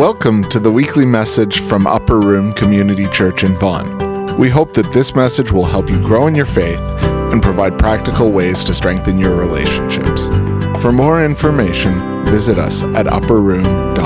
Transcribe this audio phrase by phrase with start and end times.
[0.00, 4.38] Welcome to the weekly message from Upper Room Community Church in Vaughan.
[4.38, 8.32] We hope that this message will help you grow in your faith and provide practical
[8.32, 10.28] ways to strengthen your relationships.
[10.80, 13.98] For more information, visit us at upperroom.ca.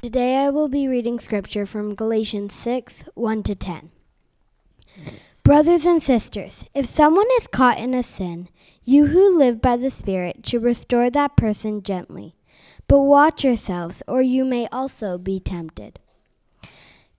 [0.00, 3.90] Today I will be reading scripture from Galatians 6 1 to 10.
[5.42, 8.48] Brothers and sisters, if someone is caught in a sin,
[8.84, 12.36] you who live by the Spirit should restore that person gently.
[12.92, 15.98] But watch yourselves, or you may also be tempted.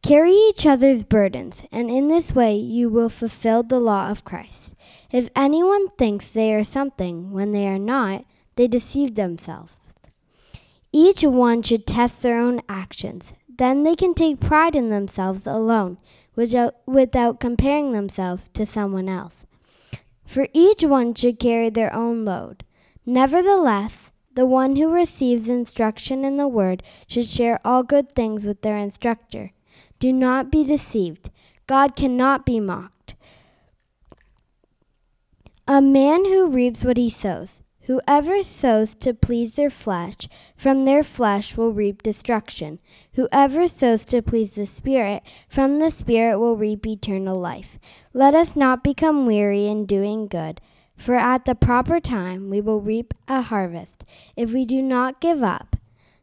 [0.03, 4.75] Carry each other's burdens, and in this way you will fulfill the law of Christ.
[5.11, 8.23] If anyone thinks they are something when they are not,
[8.55, 9.73] they deceive themselves.
[10.91, 13.33] Each one should test their own actions.
[13.49, 15.97] Then they can take pride in themselves alone
[16.35, 19.47] without, without comparing themselves to someone else.
[20.23, 22.63] For each one should carry their own load.
[23.07, 24.02] Nevertheless,
[24.35, 28.77] the one who receives instruction in the word should share all good things with their
[28.77, 29.51] instructor.
[29.99, 31.29] Do not be deceived.
[31.67, 33.15] God cannot be mocked.
[35.67, 37.63] A man who reaps what he sows.
[37.85, 42.79] Whoever sows to please their flesh, from their flesh will reap destruction.
[43.13, 47.77] Whoever sows to please the Spirit, from the Spirit will reap eternal life.
[48.13, 50.61] Let us not become weary in doing good,
[51.03, 54.05] for at the proper time we will reap a harvest
[54.37, 55.75] if we do not give up.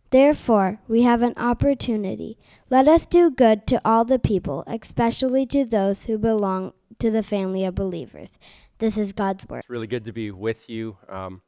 [0.09, 2.39] Therefore, we have an opportunity.
[2.71, 7.23] Let us do good to all the people, especially to those who belong to the
[7.23, 8.31] family of believers.
[8.79, 9.59] This is God's word.
[9.59, 10.97] It's really good to be with you.
[11.11, 11.43] Um,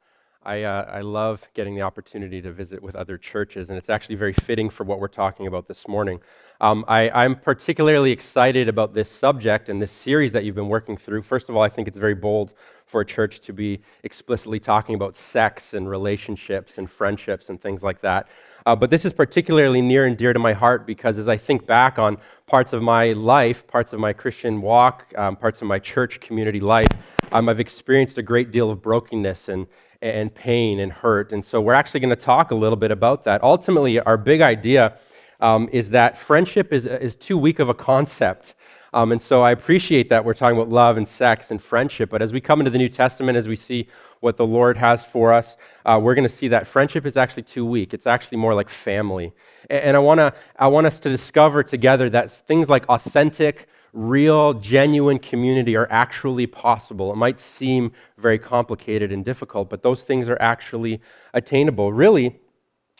[0.44, 4.16] I, uh, I love getting the opportunity to visit with other churches, and it's actually
[4.16, 6.20] very fitting for what we're talking about this morning.
[6.60, 10.96] Um, I, I'm particularly excited about this subject and this series that you've been working
[10.96, 11.22] through.
[11.22, 12.52] First of all, I think it's very bold
[12.92, 17.82] for a church to be explicitly talking about sex and relationships and friendships and things
[17.82, 18.28] like that.
[18.66, 21.66] Uh, but this is particularly near and dear to my heart because as I think
[21.66, 25.78] back on parts of my life, parts of my Christian walk, um, parts of my
[25.78, 26.88] church community life,
[27.32, 29.66] um, I've experienced a great deal of brokenness and,
[30.02, 31.32] and pain and hurt.
[31.32, 33.42] And so we're actually going to talk a little bit about that.
[33.42, 34.98] Ultimately, our big idea
[35.40, 38.54] um, is that friendship is, is too weak of a concept.
[38.94, 42.10] Um, and so I appreciate that we're talking about love and sex and friendship.
[42.10, 43.88] But as we come into the New Testament, as we see
[44.20, 47.44] what the Lord has for us, uh, we're going to see that friendship is actually
[47.44, 47.94] too weak.
[47.94, 49.32] It's actually more like family.
[49.70, 54.54] And, and I, wanna, I want us to discover together that things like authentic, real,
[54.54, 57.10] genuine community are actually possible.
[57.12, 61.00] It might seem very complicated and difficult, but those things are actually
[61.32, 61.92] attainable.
[61.92, 62.38] Really,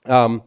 [0.07, 0.43] um,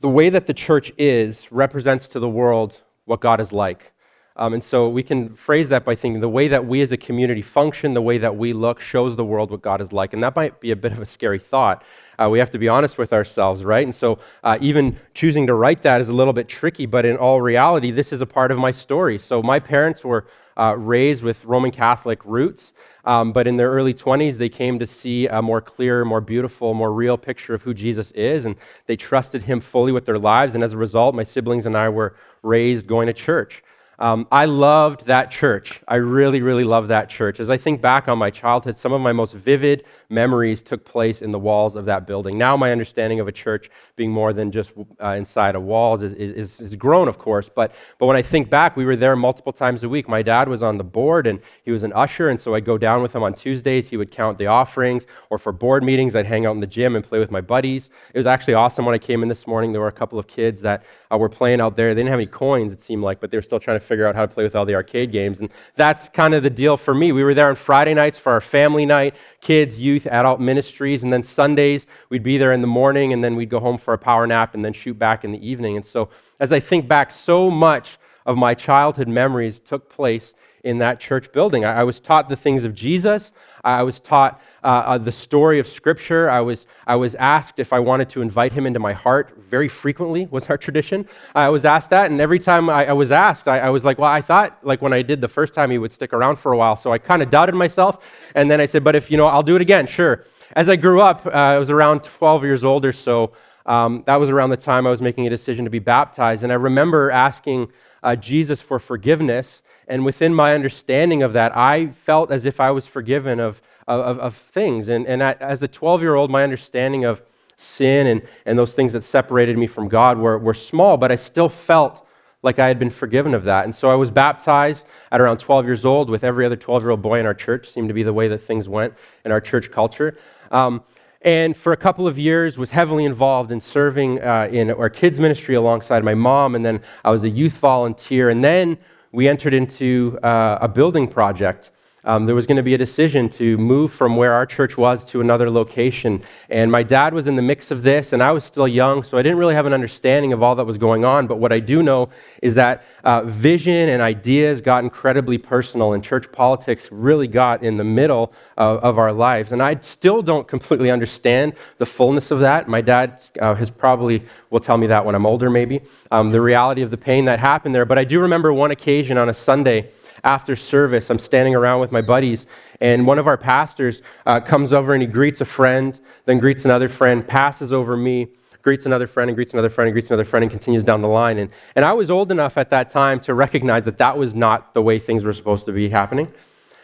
[0.00, 3.92] the way that the church is represents to the world what God is like.
[4.36, 6.96] Um, and so we can phrase that by thinking the way that we as a
[6.96, 10.12] community function, the way that we look, shows the world what God is like.
[10.12, 11.82] And that might be a bit of a scary thought.
[12.18, 13.84] Uh, we have to be honest with ourselves, right?
[13.84, 17.16] And so uh, even choosing to write that is a little bit tricky, but in
[17.16, 19.18] all reality, this is a part of my story.
[19.18, 20.26] So my parents were
[20.58, 22.74] uh, raised with Roman Catholic roots,
[23.06, 26.74] um, but in their early 20s, they came to see a more clear, more beautiful,
[26.74, 30.54] more real picture of who Jesus is, and they trusted him fully with their lives.
[30.54, 33.62] And as a result, my siblings and I were raised going to church.
[34.00, 35.82] Um, I loved that church.
[35.86, 37.38] I really, really loved that church.
[37.38, 41.20] As I think back on my childhood, some of my most vivid memories took place
[41.20, 42.38] in the walls of that building.
[42.38, 44.72] Now, my understanding of a church being more than just
[45.02, 47.50] uh, inside of walls is, is, is grown, of course.
[47.54, 50.08] But, but when I think back, we were there multiple times a week.
[50.08, 52.78] My dad was on the board and he was an usher, and so I'd go
[52.78, 53.86] down with him on Tuesdays.
[53.86, 56.96] He would count the offerings, or for board meetings, I'd hang out in the gym
[56.96, 57.90] and play with my buddies.
[58.14, 59.72] It was actually awesome when I came in this morning.
[59.72, 61.94] There were a couple of kids that uh, were playing out there.
[61.94, 64.06] They didn't have any coins, it seemed like, but they were still trying to figure
[64.06, 65.40] out how to play with all the arcade games.
[65.40, 67.10] And that's kind of the deal for me.
[67.10, 71.02] We were there on Friday nights for our family night, kids, youth, adult ministries.
[71.02, 73.92] And then Sundays, we'd be there in the morning, and then we'd go home for
[73.92, 75.76] a power nap and then shoot back in the evening.
[75.76, 76.08] And so
[76.38, 80.34] as I think back, so much of my childhood memories took place
[80.64, 81.64] in that church building.
[81.64, 83.32] I, I was taught the things of Jesus.
[83.64, 86.30] I was taught uh, uh, the story of Scripture.
[86.30, 89.68] I was, I was asked if I wanted to invite him into my heart very
[89.68, 91.06] frequently, was our tradition.
[91.34, 93.98] I was asked that, and every time I, I was asked, I, I, was like,
[93.98, 96.52] well, I thought, like when I did the first time, he would stick around for
[96.52, 96.76] a while.
[96.76, 98.02] So I kind of doubted myself.
[98.34, 100.24] And then I said, but if, you know, I'll do it again, sure.
[100.56, 103.32] As I grew up, uh, I was around 12 years old or so.
[103.66, 106.42] Um, that was around the time I was making a decision to be baptized.
[106.42, 107.70] And I remember asking
[108.02, 109.62] uh, Jesus for forgiveness.
[109.90, 114.18] And within my understanding of that, I felt as if I was forgiven of, of,
[114.18, 114.88] of things.
[114.88, 117.20] And, and I, as a 12 year old, my understanding of
[117.56, 121.16] sin and, and those things that separated me from God were, were small, but I
[121.16, 122.06] still felt
[122.42, 123.64] like I had been forgiven of that.
[123.64, 126.90] And so I was baptized at around 12 years old with every other 12 year
[126.90, 128.94] old boy in our church, seemed to be the way that things went
[129.24, 130.16] in our church culture.
[130.50, 130.82] Um,
[131.22, 135.20] and for a couple of years was heavily involved in serving uh, in our kids
[135.20, 138.78] ministry alongside my mom and then i was a youth volunteer and then
[139.12, 141.70] we entered into uh, a building project
[142.04, 145.04] um, there was going to be a decision to move from where our church was
[145.04, 146.22] to another location.
[146.48, 149.18] And my dad was in the mix of this, and I was still young, so
[149.18, 151.26] I didn't really have an understanding of all that was going on.
[151.26, 152.08] But what I do know
[152.42, 157.76] is that uh, vision and ideas got incredibly personal, and church politics really got in
[157.76, 159.52] the middle of, of our lives.
[159.52, 162.66] And I still don't completely understand the fullness of that.
[162.66, 166.40] My dad uh, has probably will tell me that when I'm older, maybe, um, the
[166.40, 167.84] reality of the pain that happened there.
[167.84, 169.90] But I do remember one occasion on a Sunday
[170.24, 171.10] after service.
[171.10, 172.46] I'm standing around with my buddies,
[172.80, 176.64] and one of our pastors uh, comes over and he greets a friend, then greets
[176.64, 178.28] another friend, passes over me,
[178.62, 181.08] greets another friend, and greets another friend, and greets another friend, and continues down the
[181.08, 181.38] line.
[181.38, 184.74] And, and I was old enough at that time to recognize that that was not
[184.74, 186.32] the way things were supposed to be happening.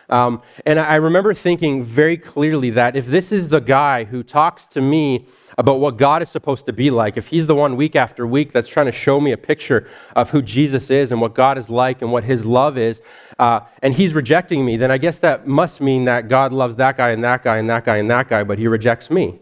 [0.09, 4.67] Um, and I remember thinking very clearly that if this is the guy who talks
[4.69, 5.27] to me
[5.59, 8.53] about what God is supposed to be like, if He's the one week after week
[8.53, 11.69] that's trying to show me a picture of who Jesus is and what God is
[11.69, 13.01] like and what His love is,
[13.39, 16.97] uh, and He's rejecting me, then I guess that must mean that God loves that
[16.97, 19.39] guy and that guy and that guy and that guy, but He rejects me.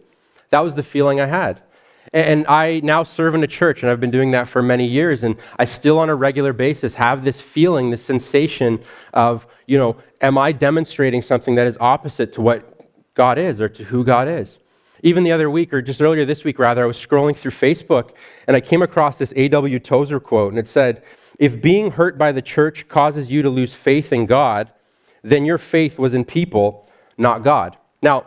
[0.51, 1.61] That was the feeling I had.
[2.13, 5.25] And I now serve in a church, and I've been doing that for many years.
[5.25, 8.79] And I still, on a regular basis, have this feeling, this sensation
[9.13, 13.69] of, you know, am I demonstrating something that is opposite to what God is or
[13.69, 14.59] to who God is?
[15.03, 18.11] Even the other week, or just earlier this week, rather, I was scrolling through Facebook
[18.47, 19.79] and I came across this A.W.
[19.81, 21.03] Tozer quote, and it said,
[21.39, 24.71] If being hurt by the church causes you to lose faith in God,
[25.23, 26.89] then your faith was in people,
[27.19, 27.77] not God.
[28.03, 28.27] Now,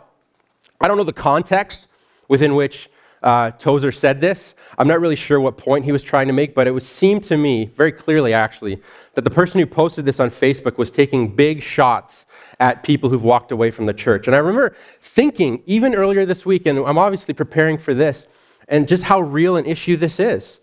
[0.80, 1.88] I don't know the context
[2.28, 2.90] within which
[3.22, 4.54] uh, Tozer said this.
[4.76, 7.20] I'm not really sure what point he was trying to make, but it would seem
[7.22, 8.80] to me, very clearly actually,
[9.14, 12.26] that the person who posted this on Facebook was taking big shots
[12.60, 14.26] at people who've walked away from the church.
[14.26, 18.26] And I remember thinking, even earlier this week, and I'm obviously preparing for this,
[18.68, 20.58] and just how real an issue this is.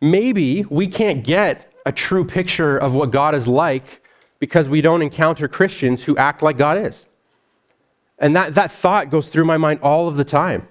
[0.00, 4.02] Maybe we can't get a true picture of what God is like
[4.38, 7.04] because we don't encounter Christians who act like God is.
[8.18, 10.68] And that, that thought goes through my mind all of the time.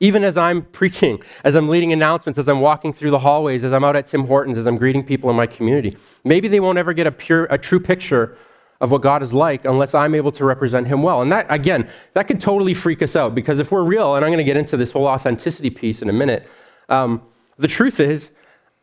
[0.00, 3.72] Even as I'm preaching, as I'm leading announcements, as I'm walking through the hallways, as
[3.72, 5.96] I'm out at Tim Hortons, as I'm greeting people in my community.
[6.22, 8.38] Maybe they won't ever get a pure, a true picture
[8.80, 11.22] of what God is like unless I'm able to represent Him well.
[11.22, 14.28] And that, again, that could totally freak us out because if we're real, and I'm
[14.28, 16.46] going to get into this whole authenticity piece in a minute,
[16.88, 17.22] um,
[17.58, 18.30] the truth is,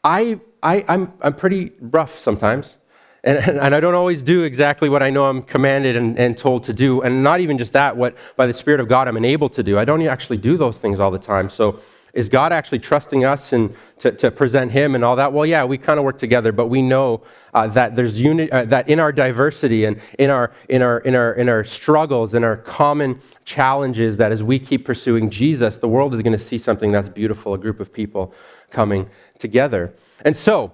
[0.05, 2.75] I, I, I'm, I'm pretty rough sometimes.
[3.23, 6.63] And, and I don't always do exactly what I know I'm commanded and, and told
[6.65, 7.01] to do.
[7.01, 9.79] And not even just that, what by the Spirit of God I'm enabled to do.
[9.79, 11.49] I don't actually do those things all the time.
[11.49, 11.79] So
[12.13, 15.33] is God actually trusting us and to, to present Him and all that?
[15.33, 17.23] Well, yeah, we kind of work together, but we know
[17.53, 21.13] uh, that there's unit, uh, that in our diversity and in our in our in
[21.13, 25.89] our in our struggles and our common challenges, that as we keep pursuing Jesus, the
[25.89, 28.33] world is going to see something that's beautiful, a group of people
[28.71, 29.09] coming
[29.39, 29.93] together.
[30.21, 30.73] And so,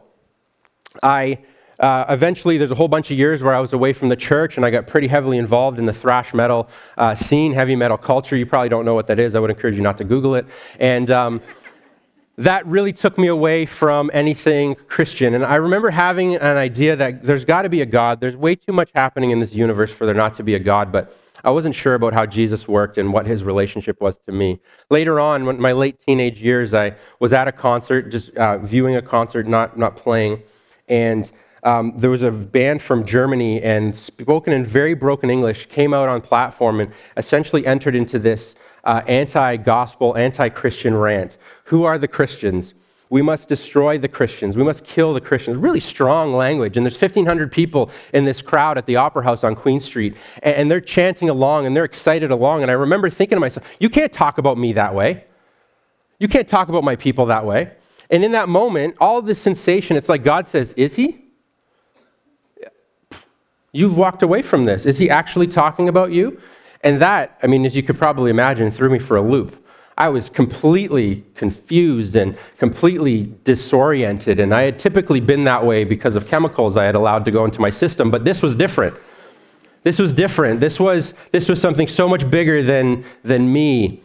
[1.01, 1.39] I
[1.81, 4.55] uh, eventually, there's a whole bunch of years where I was away from the church
[4.55, 8.35] and I got pretty heavily involved in the thrash metal uh, scene, heavy metal culture.
[8.35, 9.33] You probably don't know what that is.
[9.33, 10.45] I would encourage you not to Google it.
[10.79, 11.41] And um,
[12.37, 15.33] that really took me away from anything Christian.
[15.33, 18.19] And I remember having an idea that there's got to be a God.
[18.19, 20.91] There's way too much happening in this universe for there not to be a God,
[20.91, 24.59] but I wasn't sure about how Jesus worked and what his relationship was to me.
[24.89, 28.95] Later on, in my late teenage years, I was at a concert, just uh, viewing
[28.95, 30.41] a concert, not, not playing.
[30.87, 31.31] And
[31.63, 36.09] um, there was a band from Germany and spoken in very broken English, came out
[36.09, 41.37] on platform and essentially entered into this uh, anti gospel, anti Christian rant.
[41.65, 42.73] Who are the Christians?
[43.11, 44.55] We must destroy the Christians.
[44.55, 45.57] We must kill the Christians.
[45.57, 46.77] Really strong language.
[46.77, 50.71] And there's 1,500 people in this crowd at the Opera House on Queen Street, and
[50.71, 52.61] they're chanting along and they're excited along.
[52.61, 55.25] And I remember thinking to myself, you can't talk about me that way.
[56.19, 57.73] You can't talk about my people that way.
[58.09, 61.25] And in that moment, all this sensation, it's like God says, Is he?
[63.73, 64.85] You've walked away from this.
[64.85, 66.39] Is he actually talking about you?
[66.81, 69.60] And that, I mean, as you could probably imagine, threw me for a loop.
[69.97, 74.39] I was completely confused and completely disoriented.
[74.39, 77.45] And I had typically been that way because of chemicals I had allowed to go
[77.45, 78.95] into my system, but this was different.
[79.83, 80.59] This was different.
[80.59, 84.01] This was, this was something so much bigger than, than me.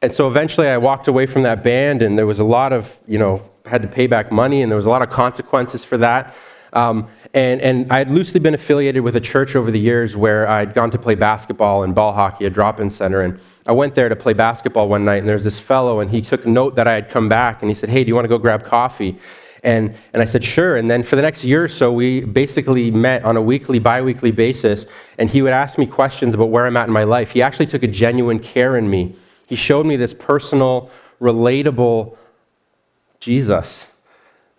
[0.00, 2.88] And so eventually I walked away from that band, and there was a lot of,
[3.06, 5.98] you know, had to pay back money, and there was a lot of consequences for
[5.98, 6.34] that.
[6.72, 10.48] Um, and, and I had loosely been affiliated with a church over the years where
[10.48, 13.22] I'd gone to play basketball and ball hockey, a drop in center.
[13.22, 16.22] And I went there to play basketball one night, and there's this fellow, and he
[16.22, 18.28] took note that I had come back, and he said, Hey, do you want to
[18.28, 19.18] go grab coffee?
[19.62, 20.78] And, and I said, Sure.
[20.78, 24.00] And then for the next year or so, we basically met on a weekly, bi
[24.00, 24.86] weekly basis.
[25.18, 27.32] And he would ask me questions about where I'm at in my life.
[27.32, 29.14] He actually took a genuine care in me.
[29.46, 32.16] He showed me this personal, relatable
[33.20, 33.87] Jesus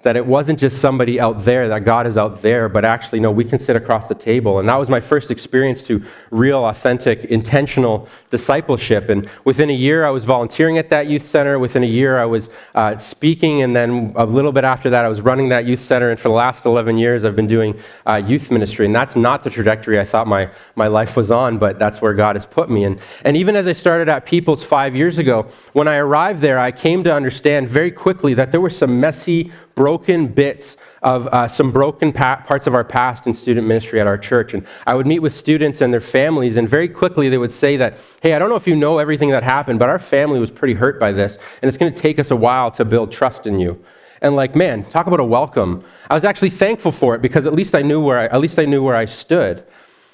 [0.01, 3.31] that it wasn't just somebody out there, that God is out there, but actually, no,
[3.31, 4.59] we can sit across the table.
[4.59, 6.01] And that was my first experience to
[6.31, 9.09] real, authentic, intentional discipleship.
[9.09, 11.59] And within a year, I was volunteering at that youth center.
[11.59, 13.61] Within a year, I was uh, speaking.
[13.63, 16.11] And then a little bit after that, I was running that youth center.
[16.11, 18.85] And for the last 11 years, I've been doing uh, youth ministry.
[18.85, 22.13] And that's not the trajectory I thought my, my life was on, but that's where
[22.13, 22.85] God has put me.
[22.85, 26.57] And, and even as I started at People's five years ago, when I arrived there,
[26.57, 31.47] I came to understand very quickly that there were some messy, broken bits of uh,
[31.47, 34.53] some broken pa- parts of our past in student ministry at our church.
[34.53, 37.77] And I would meet with students and their families, and very quickly they would say
[37.77, 40.51] that, hey, I don't know if you know everything that happened, but our family was
[40.51, 43.47] pretty hurt by this, and it's going to take us a while to build trust
[43.47, 43.81] in you.
[44.21, 45.81] And like, man, talk about a welcome.
[46.09, 48.59] I was actually thankful for it because at least I knew where I, at least
[48.59, 49.63] I knew where I stood.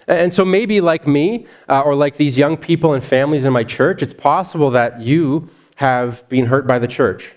[0.07, 3.63] And so maybe like me, uh, or like these young people and families in my
[3.63, 7.31] church, it's possible that you have been hurt by the church.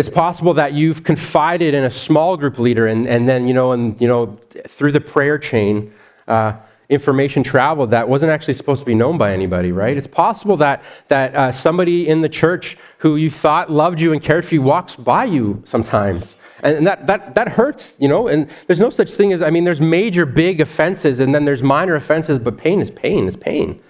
[0.00, 3.72] It's possible that you've confided in a small group leader, and, and then, you know,
[3.72, 5.92] and, you know, through the prayer chain,
[6.26, 6.54] uh,
[6.88, 9.98] information traveled that wasn't actually supposed to be known by anybody, right?
[9.98, 14.22] It's possible that, that uh, somebody in the church who you thought loved you and
[14.22, 16.34] cared for you walks by you sometimes.
[16.62, 19.64] And that, that, that hurts, you know, and there's no such thing as, I mean,
[19.64, 23.82] there's major big offenses and then there's minor offenses, but pain is pain is pain,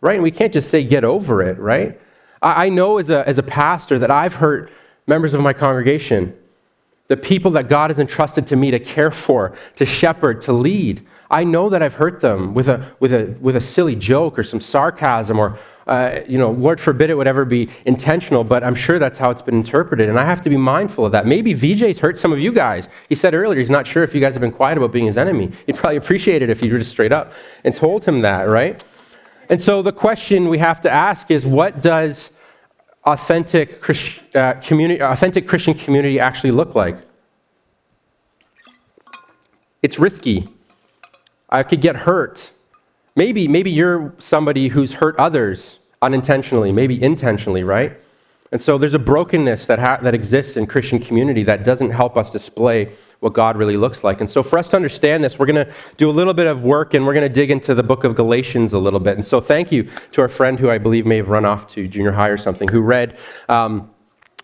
[0.00, 0.14] right?
[0.14, 2.00] And we can't just say get over it, right?
[2.40, 4.70] I, I know as a, as a pastor that I've hurt
[5.10, 6.32] members of my congregation,
[7.08, 11.04] the people that God has entrusted to me to care for, to shepherd, to lead.
[11.28, 14.44] I know that I've hurt them with a, with a, with a silly joke or
[14.44, 18.76] some sarcasm or, uh, you know, Lord forbid it would ever be intentional, but I'm
[18.76, 20.08] sure that's how it's been interpreted.
[20.08, 21.26] And I have to be mindful of that.
[21.26, 22.88] Maybe VJ's hurt some of you guys.
[23.08, 25.18] He said earlier he's not sure if you guys have been quiet about being his
[25.18, 25.50] enemy.
[25.66, 27.32] He'd probably appreciate it if you were just straight up
[27.64, 28.80] and told him that, right?
[29.48, 32.30] And so the question we have to ask is what does
[33.12, 36.98] authentic, Christ, uh, community, authentic Christian community actually look like?
[39.82, 40.48] It's risky.
[41.48, 42.52] I could get hurt.
[43.16, 47.98] Maybe, maybe you're somebody who's hurt others unintentionally, maybe intentionally, right?
[48.52, 52.16] And so there's a brokenness that, ha- that exists in Christian community that doesn't help
[52.16, 54.20] us display what God really looks like.
[54.20, 56.64] And so, for us to understand this, we're going to do a little bit of
[56.64, 59.14] work and we're going to dig into the book of Galatians a little bit.
[59.14, 61.86] And so, thank you to our friend who I believe may have run off to
[61.86, 63.18] junior high or something, who read.
[63.48, 63.90] Um,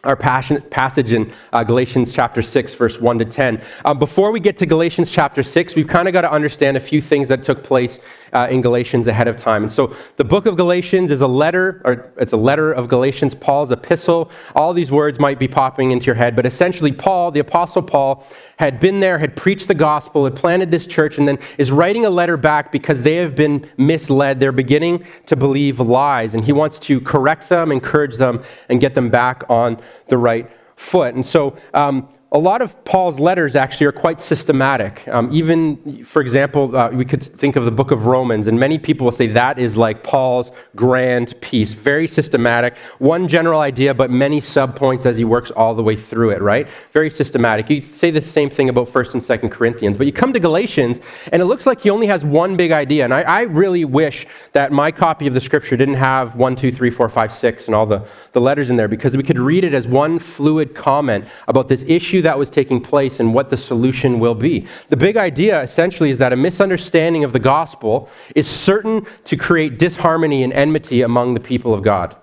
[0.04, 3.60] our passion, passage in uh, Galatians chapter 6, verse 1 to 10.
[3.84, 6.80] Um, before we get to Galatians chapter 6, we've kind of got to understand a
[6.80, 7.98] few things that took place
[8.32, 9.62] uh, in Galatians ahead of time.
[9.62, 13.34] And so the book of Galatians is a letter, or it's a letter of Galatians,
[13.34, 14.30] Paul's epistle.
[14.54, 18.26] All these words might be popping into your head, but essentially, Paul, the apostle Paul,
[18.58, 22.06] had been there, had preached the gospel, had planted this church, and then is writing
[22.06, 24.40] a letter back because they have been misled.
[24.40, 28.94] They're beginning to believe lies, and he wants to correct them, encourage them, and get
[28.94, 31.14] them back on the right foot.
[31.14, 35.06] And so, um, a lot of Paul's letters actually are quite systematic.
[35.06, 38.78] Um, even, for example, uh, we could think of the book of Romans, and many
[38.78, 41.72] people will say that is like Paul's grand piece.
[41.72, 42.76] Very systematic.
[42.98, 46.66] One general idea, but many subpoints as he works all the way through it, right?
[46.92, 47.70] Very systematic.
[47.70, 51.00] You say the same thing about 1st and 2nd Corinthians, but you come to Galatians,
[51.30, 53.04] and it looks like he only has one big idea.
[53.04, 56.72] And I, I really wish that my copy of the scripture didn't have 1, 2,
[56.72, 59.62] 3, 4, 5, 6, and all the, the letters in there, because we could read
[59.62, 63.50] it as one fluid comment about this issue issue that was taking place and what
[63.50, 64.66] the solution will be.
[64.88, 69.78] The big idea essentially is that a misunderstanding of the gospel is certain to create
[69.78, 72.16] disharmony and enmity among the people of God.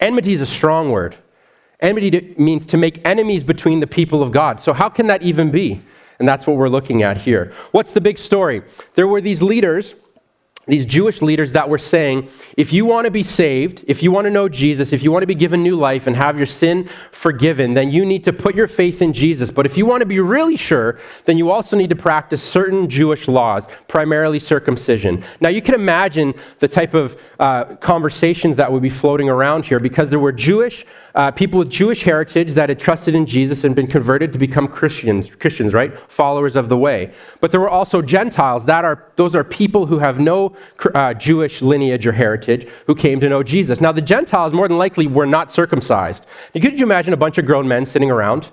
[0.00, 1.16] Enmity is a strong word.
[1.80, 4.60] Enmity means to make enemies between the people of God.
[4.60, 5.82] So, how can that even be?
[6.18, 7.52] And that's what we're looking at here.
[7.72, 8.62] What's the big story?
[8.94, 9.94] There were these leaders
[10.66, 14.24] these Jewish leaders that were saying, if you want to be saved, if you want
[14.24, 16.90] to know Jesus, if you want to be given new life and have your sin
[17.12, 19.50] forgiven, then you need to put your faith in Jesus.
[19.52, 22.90] But if you want to be really sure, then you also need to practice certain
[22.90, 25.24] Jewish laws, primarily circumcision.
[25.40, 29.78] Now, you can imagine the type of uh, conversations that would be floating around here
[29.78, 30.84] because there were Jewish
[31.16, 34.68] uh, people with Jewish heritage that had trusted in Jesus and been converted to become
[34.68, 35.98] Christians, Christians, right?
[36.10, 37.10] Followers of the way.
[37.40, 38.66] But there were also Gentiles.
[38.66, 40.54] That are, those are people who have no
[40.94, 43.80] uh, Jewish lineage or heritage who came to know Jesus.
[43.80, 46.26] Now, the Gentiles more than likely were not circumcised.
[46.54, 48.48] Now, could you imagine a bunch of grown men sitting around?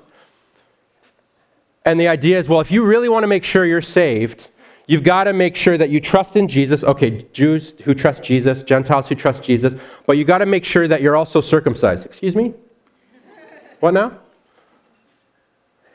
[1.85, 4.49] And the idea is, well, if you really want to make sure you're saved,
[4.85, 6.83] You've got to make sure that you trust in Jesus.
[6.83, 9.75] Okay, Jews who trust Jesus, Gentiles who trust Jesus,
[10.05, 12.05] but you've got to make sure that you're also circumcised.
[12.05, 12.53] Excuse me?
[13.79, 14.19] What now?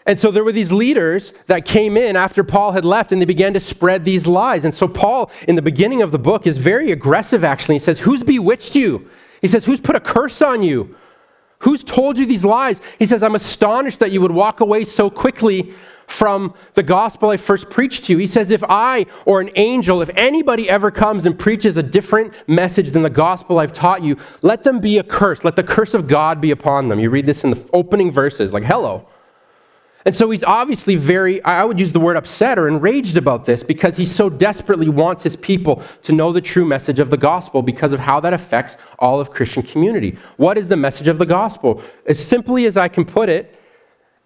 [0.07, 3.27] And so there were these leaders that came in after Paul had left and they
[3.27, 4.65] began to spread these lies.
[4.65, 7.75] And so Paul, in the beginning of the book, is very aggressive actually.
[7.75, 9.11] He says, Who's bewitched you?
[9.43, 10.97] He says, Who's put a curse on you?
[11.59, 12.81] Who's told you these lies?
[12.99, 15.75] He says, I'm astonished that you would walk away so quickly
[16.09, 18.19] from the gospel I first preached to you.
[18.19, 22.33] He says, If I or an angel, if anybody ever comes and preaches a different
[22.49, 25.45] message than the gospel I've taught you, let them be accursed.
[25.45, 26.99] Let the curse of God be upon them.
[26.99, 29.07] You read this in the opening verses, like, hello.
[30.07, 33.63] And so he's obviously very, I would use the word upset or enraged about this
[33.63, 37.61] because he so desperately wants his people to know the true message of the gospel
[37.61, 40.17] because of how that affects all of Christian community.
[40.39, 41.83] What is the message of the gospel?
[42.07, 43.58] As simply as I can put it,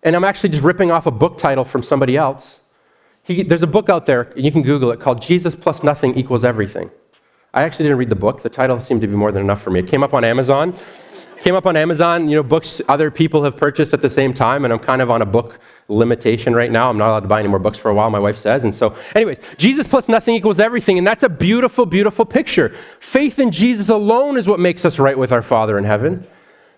[0.02, 2.58] and I'm actually just ripping off a book title from somebody else.
[3.22, 6.16] He, there's a book out there, and you can Google it, called Jesus Plus Nothing
[6.18, 6.90] Equals Everything.
[7.54, 8.42] I actually didn't read the book.
[8.42, 9.80] The title seemed to be more than enough for me.
[9.80, 10.78] It came up on Amazon
[11.42, 14.64] came up on Amazon, you know, books other people have purchased at the same time,
[14.64, 16.88] and I'm kind of on a book limitation right now.
[16.88, 18.62] I'm not allowed to buy any more books for a while, my wife says.
[18.62, 22.74] And so, anyways, Jesus plus nothing equals everything, and that's a beautiful, beautiful picture.
[23.00, 26.26] Faith in Jesus alone is what makes us right with our Father in heaven.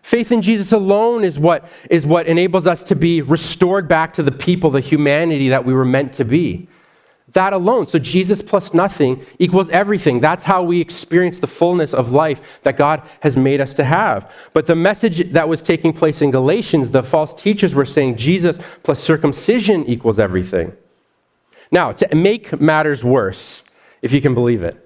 [0.05, 4.23] Faith in Jesus alone is what, is what enables us to be restored back to
[4.23, 6.69] the people, the humanity that we were meant to be.
[7.33, 7.87] That alone.
[7.87, 10.21] So Jesus plus nothing equals everything.
[10.21, 14.31] That's how we experience the fullness of life that God has made us to have.
[14.53, 18.59] But the message that was taking place in Galatians, the false teachers were saying Jesus
[18.83, 20.77] plus circumcision equals everything.
[21.73, 23.63] Now, to make matters worse,
[24.03, 24.84] if you can believe it,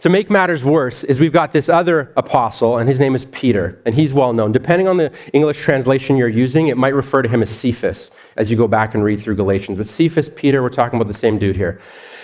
[0.00, 3.80] to make matters worse is we've got this other apostle, and his name is Peter,
[3.86, 4.52] and he's well known.
[4.52, 8.50] Depending on the English translation you're using, it might refer to him as Cephas as
[8.50, 9.78] you go back and read through Galatians.
[9.78, 11.80] But Cephas, Peter, we're talking about the same dude here.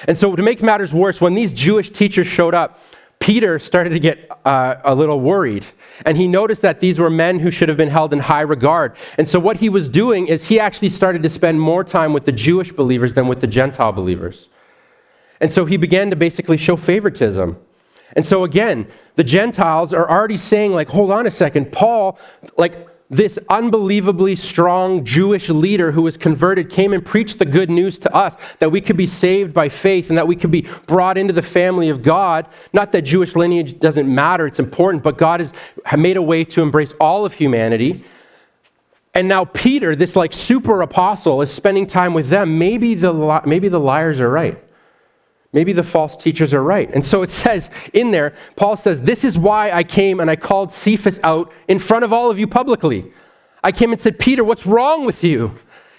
[0.06, 2.78] And so to make matters worse, when these Jewish teachers showed up,
[3.20, 5.64] Peter started to get uh, a little worried.
[6.04, 8.96] And he noticed that these were men who should have been held in high regard.
[9.16, 12.24] And so, what he was doing is he actually started to spend more time with
[12.24, 14.48] the Jewish believers than with the Gentile believers.
[15.42, 17.58] And so he began to basically show favoritism.
[18.14, 22.18] And so again, the Gentiles are already saying, like, hold on a second, Paul,
[22.56, 27.98] like, this unbelievably strong Jewish leader who was converted came and preached the good news
[27.98, 31.18] to us that we could be saved by faith and that we could be brought
[31.18, 32.46] into the family of God.
[32.72, 35.52] Not that Jewish lineage doesn't matter, it's important, but God has
[35.98, 38.02] made a way to embrace all of humanity.
[39.12, 42.58] And now Peter, this like super apostle, is spending time with them.
[42.58, 44.62] Maybe the, maybe the liars are right.
[45.52, 46.90] Maybe the false teachers are right.
[46.92, 50.36] And so it says in there, Paul says, This is why I came and I
[50.36, 53.12] called Cephas out in front of all of you publicly.
[53.62, 55.56] I came and said, Peter, what's wrong with you?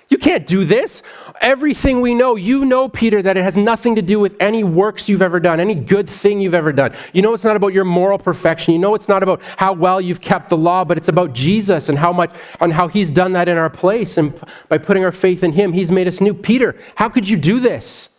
[0.09, 1.01] You can't do this.
[1.41, 5.07] Everything we know, you know, Peter, that it has nothing to do with any works
[5.07, 6.93] you've ever done, any good thing you've ever done.
[7.13, 8.73] You know, it's not about your moral perfection.
[8.73, 11.89] You know, it's not about how well you've kept the law, but it's about Jesus
[11.89, 14.17] and how much, on how he's done that in our place.
[14.17, 16.33] And by putting our faith in him, he's made us new.
[16.33, 18.09] Peter, how could you do this?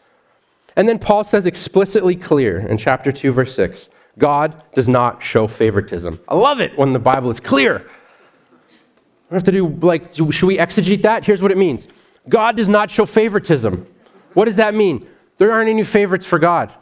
[0.76, 5.46] And then Paul says explicitly clear in chapter 2, verse 6 God does not show
[5.46, 6.20] favoritism.
[6.28, 7.88] I love it when the Bible is clear.
[9.30, 11.24] We have to do, like, should we exegete that?
[11.24, 11.88] Here's what it means
[12.28, 13.86] God does not show favoritism.
[14.34, 15.06] What does that mean?
[15.38, 16.72] There aren't any favorites for God.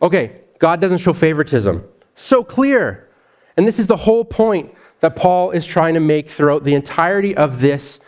[0.00, 1.84] Okay, God doesn't show favoritism.
[2.16, 3.08] So clear.
[3.56, 7.36] And this is the whole point that Paul is trying to make throughout the entirety
[7.36, 8.00] of this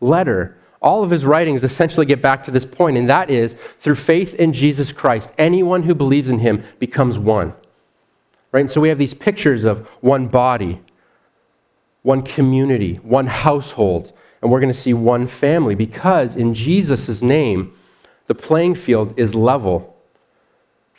[0.00, 3.96] letter all of his writings essentially get back to this point, and that is through
[3.96, 7.52] faith in Jesus Christ, anyone who believes in him becomes one.
[8.52, 8.60] Right?
[8.60, 10.80] And so we have these pictures of one body,
[12.02, 17.74] one community, one household, and we're going to see one family because in Jesus' name,
[18.28, 19.96] the playing field is level.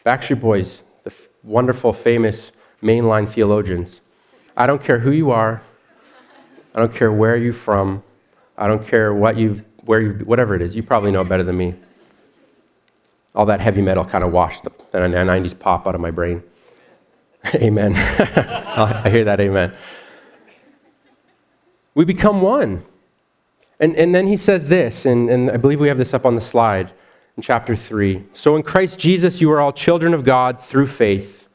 [0.06, 2.52] Backstreet Boys, the f- wonderful, famous
[2.84, 4.02] mainline theologians.
[4.58, 5.62] I don't care who you are,
[6.76, 8.04] I don't care where you're from,
[8.58, 11.58] I don't care what you've where you, whatever it is, you probably know better than
[11.58, 11.74] me.
[13.34, 16.44] All that heavy metal kind of washed the, the 90s pop out of my brain.
[17.56, 17.96] amen.
[17.96, 19.74] I hear that, amen.
[21.96, 22.86] We become one.
[23.80, 26.36] And, and then he says this, and, and I believe we have this up on
[26.36, 26.92] the slide
[27.36, 28.24] in chapter 3.
[28.34, 31.48] So in Christ Jesus, you are all children of God through faith.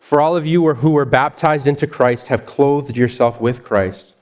[0.00, 4.16] For all of you who were baptized into Christ have clothed yourself with Christ.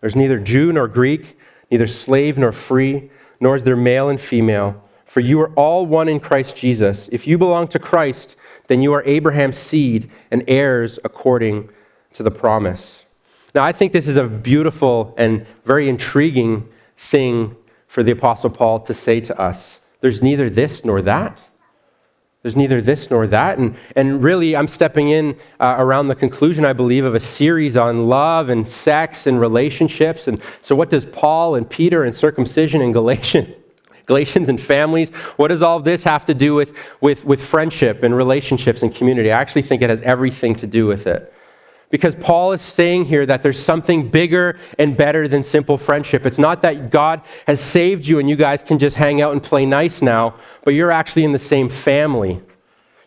[0.00, 1.35] There's neither Jew nor Greek
[1.70, 6.08] neither slave nor free, nor is there male and female, for you are all one
[6.08, 7.08] in Christ Jesus.
[7.12, 11.68] If you belong to Christ, then you are Abraham's seed and heirs according
[12.14, 13.04] to the promise.
[13.54, 17.56] Now, I think this is a beautiful and very intriguing thing
[17.88, 19.80] for the Apostle Paul to say to us.
[20.00, 21.40] There's neither this nor that.
[22.46, 23.58] There's neither this nor that.
[23.58, 27.76] And, and really, I'm stepping in uh, around the conclusion, I believe, of a series
[27.76, 30.28] on love and sex and relationships.
[30.28, 33.48] And so, what does Paul and Peter and circumcision and Galatians?
[34.06, 35.10] Galatians and families.
[35.34, 39.32] What does all this have to do with, with, with friendship and relationships and community?
[39.32, 41.34] I actually think it has everything to do with it.
[41.90, 46.26] Because Paul is saying here that there's something bigger and better than simple friendship.
[46.26, 49.42] It's not that God has saved you and you guys can just hang out and
[49.42, 52.42] play nice now, but you're actually in the same family.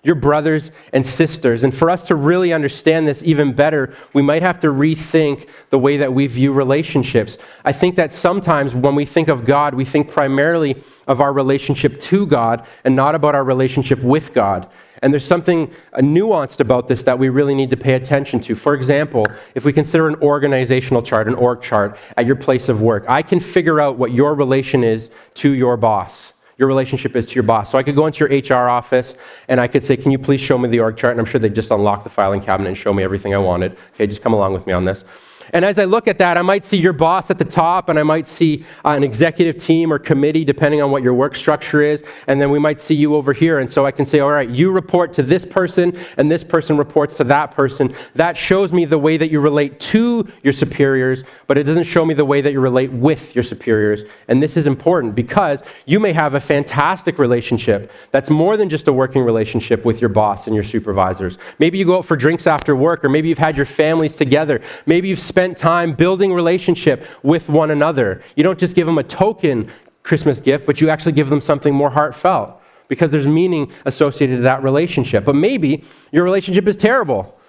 [0.02, 1.66] You're brothers and sisters.
[1.66, 5.80] And for us to really understand this even better, we might have to rethink the
[5.80, 7.38] way that we view relationships.
[7.66, 12.00] I think that sometimes when we think of God, we think primarily of our relationship
[12.00, 14.70] to God and not about our relationship with God.
[15.02, 18.56] And there's something uh, nuanced about this that we really need to pay attention to.
[18.56, 22.82] For example, if we consider an organizational chart, an org chart at your place of
[22.82, 27.26] work, I can figure out what your relation is to your boss your relationship is
[27.26, 27.72] to your boss.
[27.72, 29.16] So I could go into your HR office
[29.48, 31.12] and I could say, Can you please show me the org chart?
[31.12, 33.78] And I'm sure they'd just unlock the filing cabinet and show me everything I wanted.
[33.96, 35.06] Okay, just come along with me on this.
[35.54, 37.98] And as I look at that, I might see your boss at the top, and
[37.98, 41.82] I might see uh, an executive team or committee, depending on what your work structure
[41.82, 42.04] is.
[42.28, 43.60] And then we might see you over here.
[43.60, 46.78] And so I can say, all right, you report to this person, and this person
[46.78, 47.96] reports to that person.
[48.16, 52.06] That shows me the way that you relate to your superiors, but it doesn't show
[52.06, 54.04] me the way that you relate with your superiors.
[54.28, 58.88] And this is important because you may have a fantastic relationship that's more than just
[58.88, 61.38] a working relationship with your boss and your supervisors.
[61.58, 64.62] Maybe you go out for drinks after work, or maybe you've had your families together.
[64.86, 68.22] Maybe you've spent spent time building relationship with one another.
[68.36, 69.72] You don't just give them a token
[70.04, 74.42] Christmas gift, but you actually give them something more heartfelt because there's meaning associated to
[74.42, 75.24] that relationship.
[75.24, 77.40] But maybe your relationship is terrible.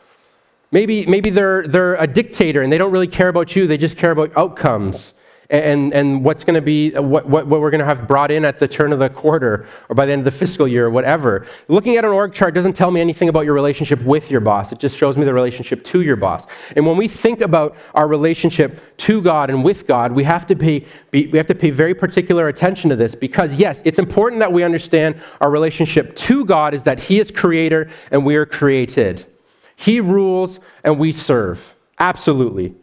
[0.71, 3.97] Maybe, maybe they're, they're a dictator and they don't really care about you, they just
[3.97, 5.13] care about outcomes
[5.51, 8.45] and, and what's going to be what, what, what we're going to have brought in
[8.45, 10.91] at the turn of the quarter or by the end of the fiscal year or
[10.91, 11.47] whatever.
[11.69, 14.71] Looking at an org chart doesn't tell me anything about your relationship with your boss.
[14.71, 16.47] It just shows me the relationship to your boss.
[16.77, 20.55] And when we think about our relationship to god and with god we have to
[20.55, 24.39] pay be, we have to pay very particular attention to this because yes it's important
[24.41, 28.47] that we understand our relationship to god is that he is creator and we are
[28.47, 29.27] created.
[29.75, 31.75] He rules and we serve.
[31.99, 32.75] Absolutely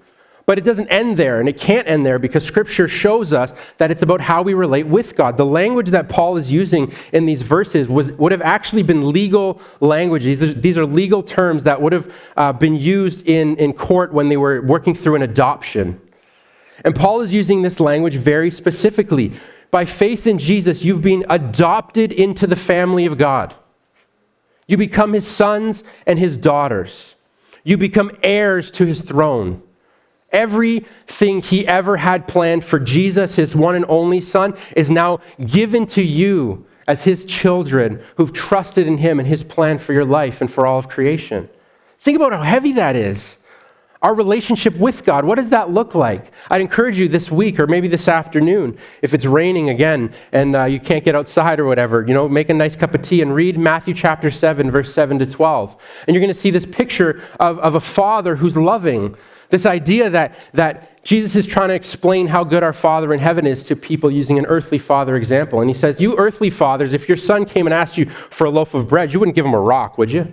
[0.47, 3.91] but it doesn't end there, and it can't end there because Scripture shows us that
[3.91, 5.35] it's about how we relate with God.
[5.35, 9.61] The language that Paul is using in these verses was, would have actually been legal
[9.81, 10.23] language.
[10.23, 14.13] These are, these are legal terms that would have uh, been used in, in court
[14.13, 15.99] when they were working through an adoption.
[16.85, 19.33] And Paul is using this language very specifically.
[19.69, 23.53] By faith in Jesus, you've been adopted into the family of God.
[24.65, 27.15] You become his sons and his daughters.
[27.65, 29.61] You become heirs to his throne.
[30.31, 35.85] Everything he ever had planned for Jesus, his one and only Son, is now given
[35.87, 40.41] to you as his children who've trusted in him and his plan for your life
[40.41, 41.49] and for all of creation.
[41.99, 43.37] Think about how heavy that is.
[44.01, 46.31] Our relationship with God, what does that look like?
[46.49, 50.65] I'd encourage you this week or maybe this afternoon, if it's raining again and uh,
[50.65, 53.33] you can't get outside or whatever, you know, make a nice cup of tea and
[53.33, 55.75] read Matthew chapter 7, verse 7 to 12.
[56.05, 59.17] And you're going to see this picture of, of a father who's loving,
[59.49, 63.47] this idea that, that Jesus is trying to explain how good our Father in heaven
[63.47, 65.61] is to people using an earthly father example.
[65.61, 68.49] And he says, You earthly fathers, if your son came and asked you for a
[68.49, 70.31] loaf of bread, you wouldn't give him a rock, would you?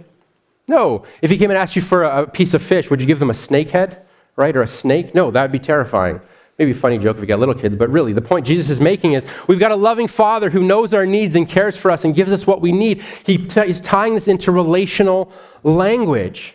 [0.67, 1.05] No.
[1.23, 3.31] If he came and asked you for a piece of fish, would you give them
[3.31, 4.03] a snake head,
[4.37, 4.57] right?
[4.57, 5.15] Or a snake?
[5.15, 6.21] No, that would be terrifying.
[6.59, 8.81] Maybe a funny joke if you got little kids, but really, the point Jesus is
[8.81, 12.05] making is we've got a loving Father who knows our needs and cares for us
[12.05, 13.03] and gives us what we need.
[13.25, 15.33] He t- he's tying this into relational
[15.65, 16.55] language.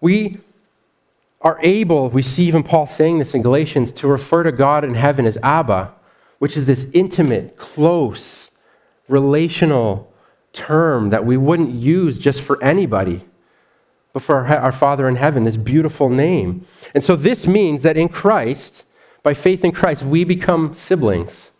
[0.00, 0.38] We
[1.40, 4.94] are able, we see even Paul saying this in Galatians, to refer to God in
[4.94, 5.94] heaven as Abba,
[6.38, 8.50] which is this intimate, close,
[9.08, 10.12] relational
[10.52, 13.24] term that we wouldn't use just for anybody,
[14.12, 16.66] but for our, Father in heaven, this beautiful name.
[16.94, 18.84] And so this means that in Christ,
[19.22, 21.50] by faith in Christ, we become siblings.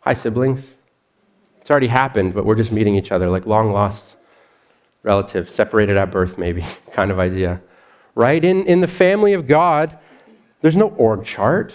[0.00, 0.72] Hi, siblings.
[1.60, 4.16] It's already happened, but we're just meeting each other like long lost
[5.02, 7.62] relatives, separated at birth, maybe, kind of idea
[8.14, 8.44] right?
[8.44, 9.98] In, in the family of God,
[10.60, 11.72] there's no org chart.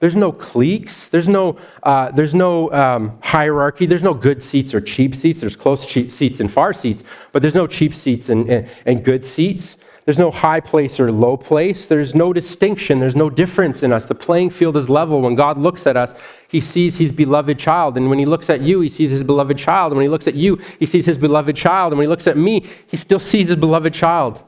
[0.00, 1.08] There's no cliques.
[1.08, 3.86] There's no, uh, there's no um, hierarchy.
[3.86, 5.40] There's no good seats or cheap seats.
[5.40, 9.24] There's close seats and far seats, but there's no cheap seats and, and, and good
[9.24, 9.76] seats.
[10.04, 11.86] There's no high place or low place.
[11.86, 12.98] There's no distinction.
[12.98, 14.06] There's no difference in us.
[14.06, 15.20] The playing field is level.
[15.20, 16.12] When God looks at us,
[16.48, 17.96] he sees his beloved child.
[17.96, 19.92] And when he looks at you, he sees his beloved child.
[19.92, 21.92] And when he looks at you, he sees his beloved child.
[21.92, 24.42] And when he looks at me, he still sees his beloved child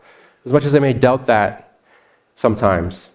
[0.45, 1.79] as much as I may doubt that
[2.37, 3.09] sometimes.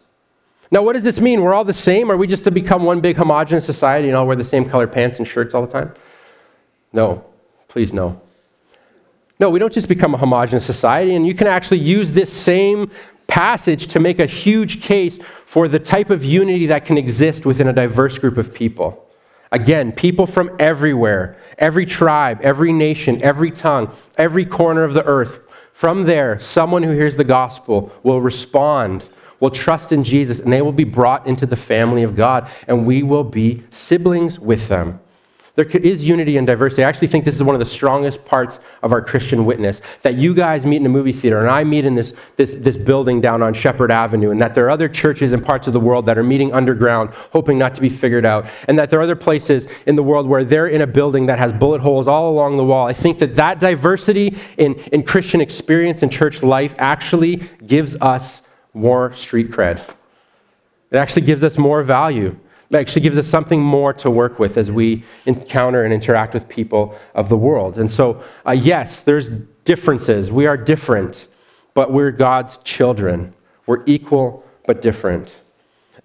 [0.71, 1.41] Now, what does this mean?
[1.41, 2.11] We're all the same?
[2.11, 4.91] Are we just to become one big homogenous society and all wear the same colored
[4.91, 5.93] pants and shirts all the time?
[6.93, 7.23] No,
[7.67, 8.21] please no.
[9.39, 12.91] No, we don't just become a homogenous society, and you can actually use this same
[13.25, 17.67] passage to make a huge case for the type of unity that can exist within
[17.67, 19.07] a diverse group of people.
[19.51, 25.39] Again, people from everywhere, every tribe, every nation, every tongue, every corner of the earth.
[25.79, 29.05] From there, someone who hears the gospel will respond,
[29.39, 32.85] will trust in Jesus, and they will be brought into the family of God, and
[32.85, 34.99] we will be siblings with them.
[35.59, 36.85] There is unity and diversity.
[36.85, 40.15] I actually think this is one of the strongest parts of our Christian witness that
[40.15, 43.19] you guys meet in a movie theater and I meet in this, this, this building
[43.19, 46.05] down on Sheppard Avenue, and that there are other churches in parts of the world
[46.05, 49.17] that are meeting underground, hoping not to be figured out, and that there are other
[49.17, 52.55] places in the world where they're in a building that has bullet holes all along
[52.55, 52.87] the wall.
[52.87, 58.43] I think that that diversity in, in Christian experience and church life actually gives us
[58.73, 59.83] more street cred.
[60.89, 62.39] It actually gives us more value.
[62.71, 66.95] Actually gives us something more to work with as we encounter and interact with people
[67.15, 67.79] of the world.
[67.79, 69.29] And so, uh, yes, there's
[69.65, 70.29] differences.
[70.29, 71.27] We are different,
[71.73, 73.33] but we're God's children.
[73.65, 75.31] We're equal but different.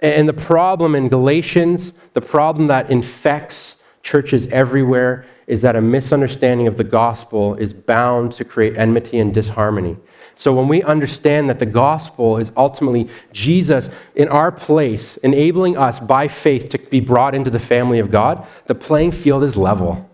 [0.00, 6.66] And the problem in Galatians, the problem that infects churches everywhere, is that a misunderstanding
[6.66, 9.96] of the gospel is bound to create enmity and disharmony.
[10.36, 16.00] So when we understand that the gospel is ultimately Jesus in our place, enabling us
[16.00, 20.10] by faith to be brought into the family of God, the playing field is level.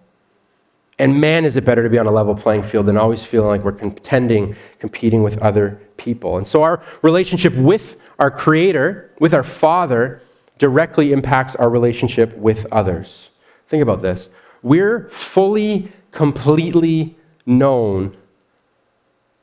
[0.99, 3.49] And man, is it better to be on a level playing field than always feeling
[3.49, 6.37] like we're contending, competing with other people.
[6.37, 10.21] And so our relationship with our Creator, with our Father,
[10.59, 13.31] directly impacts our relationship with others.
[13.69, 14.29] Think about this.
[14.63, 18.15] We're fully, completely known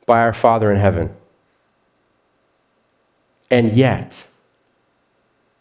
[0.08, 1.14] by our Father in heaven.
[3.50, 4.24] And yet,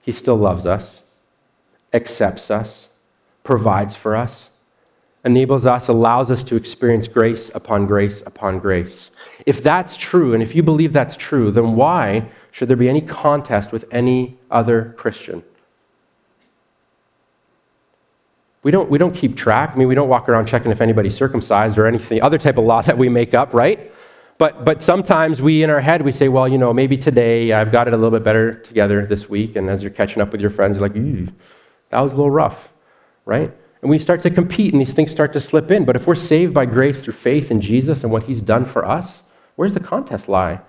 [0.02, 1.02] He still loves us,
[1.94, 2.88] accepts us,
[3.44, 4.50] provides for us,
[5.26, 9.12] enables us, allows us to experience grace upon grace upon grace.
[9.46, 13.02] If that's true, and if you believe that's true, then why should there be any
[13.02, 15.44] contest with any other Christian?
[18.64, 19.72] We don't, we don't keep track.
[19.74, 22.66] I mean, we don't walk around checking if anybody's circumcised or anything, other type of
[22.66, 23.92] law that we make up, right?
[24.38, 27.72] But, but sometimes we, in our head, we say, well, you know, maybe today I've
[27.72, 29.56] got it a little bit better together this week.
[29.56, 31.34] And as you're catching up with your friends, you're like,
[31.90, 32.70] that was a little rough,
[33.26, 33.52] right?
[33.82, 35.86] And we start to compete and these things start to slip in.
[35.86, 38.86] But if we're saved by grace through faith in Jesus and what he's done for
[38.86, 39.24] us,
[39.56, 40.62] where's the contest lie?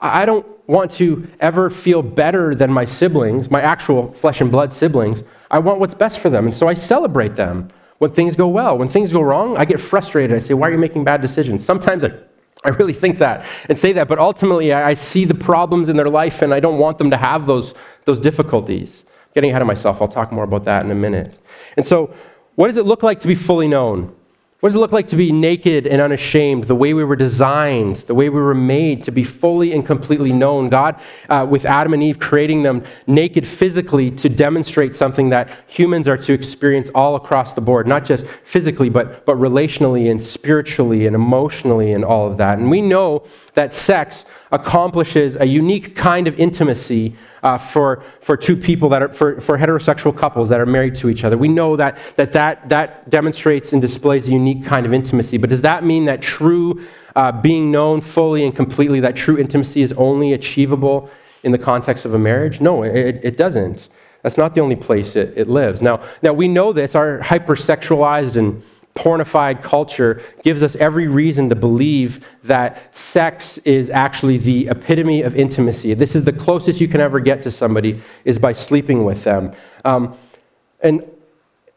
[0.00, 4.72] I don't want to ever feel better than my siblings, my actual flesh and blood
[4.72, 5.22] siblings.
[5.50, 6.46] I want what's best for them.
[6.46, 8.76] And so I celebrate them when things go well.
[8.76, 10.36] When things go wrong, I get frustrated.
[10.36, 11.64] I say, why are you making bad decisions?
[11.64, 12.12] Sometimes I
[12.64, 16.08] I really think that and say that, but ultimately I see the problems in their
[16.08, 17.74] life and I don't want them to have those,
[18.06, 19.04] those difficulties.
[19.34, 21.38] Getting ahead of myself, I'll talk more about that in a minute.
[21.76, 22.14] And so,
[22.54, 24.14] what does it look like to be fully known?
[24.64, 27.96] What does it look like to be naked and unashamed, the way we were designed,
[27.96, 30.70] the way we were made to be fully and completely known?
[30.70, 30.98] God,
[31.28, 36.16] uh, with Adam and Eve, creating them naked physically to demonstrate something that humans are
[36.16, 41.14] to experience all across the board, not just physically, but, but relationally and spiritually and
[41.14, 42.56] emotionally and all of that.
[42.56, 48.56] And we know that sex accomplishes a unique kind of intimacy uh, for, for two
[48.56, 51.36] people that are, for, for heterosexual couples that are married to each other.
[51.38, 55.36] We know that, that, that that demonstrates and displays a unique kind of intimacy.
[55.36, 59.82] But does that mean that true uh, being known fully and completely, that true intimacy
[59.82, 61.10] is only achievable
[61.42, 62.60] in the context of a marriage?
[62.60, 63.88] No, it, it doesn't.
[64.22, 65.82] That's not the only place it, it lives.
[65.82, 68.62] Now, now, we know this, our hypersexualized and
[68.94, 75.34] pornified culture gives us every reason to believe that sex is actually the epitome of
[75.36, 75.94] intimacy.
[75.94, 79.52] This is the closest you can ever get to somebody is by sleeping with them.
[79.84, 80.16] Um,
[80.80, 81.04] and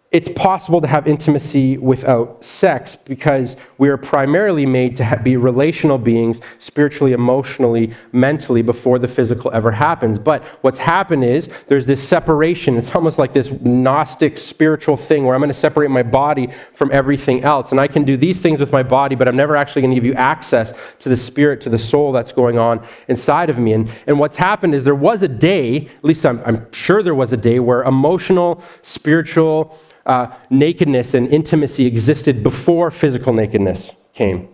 [0.09, 5.97] it's possible to have intimacy without sex because we are primarily made to be relational
[5.97, 10.17] beings, spiritually, emotionally, mentally, before the physical ever happens.
[10.17, 12.77] But what's happened is there's this separation.
[12.77, 16.89] It's almost like this Gnostic spiritual thing where I'm going to separate my body from
[16.93, 17.71] everything else.
[17.71, 19.95] And I can do these things with my body, but I'm never actually going to
[19.95, 23.73] give you access to the spirit, to the soul that's going on inside of me.
[23.73, 27.13] And, and what's happened is there was a day, at least I'm, I'm sure there
[27.13, 34.49] was a day, where emotional, spiritual, uh, nakedness and intimacy existed before physical nakedness came.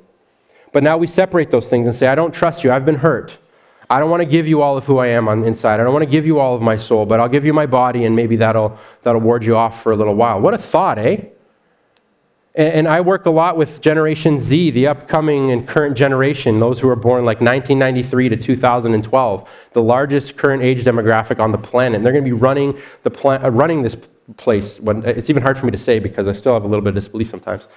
[0.74, 2.72] But now we separate those things and say, I don't trust you.
[2.72, 3.38] I've been hurt.
[3.90, 5.80] I don't want to give you all of who I am on inside.
[5.80, 7.68] I don't want to give you all of my soul, but I'll give you my
[7.68, 10.42] body, and maybe that'll, that'll ward you off for a little while.
[10.42, 11.26] What a thought, eh?
[12.56, 16.88] And I work a lot with Generation Z, the upcoming and current generation, those who
[16.88, 21.98] were born like 1993 to 2012, the largest current age demographic on the planet.
[21.98, 23.98] And they're going to be running, the uh, running this
[24.38, 24.80] place.
[24.80, 26.90] When, it's even hard for me to say because I still have a little bit
[26.90, 27.68] of disbelief sometimes.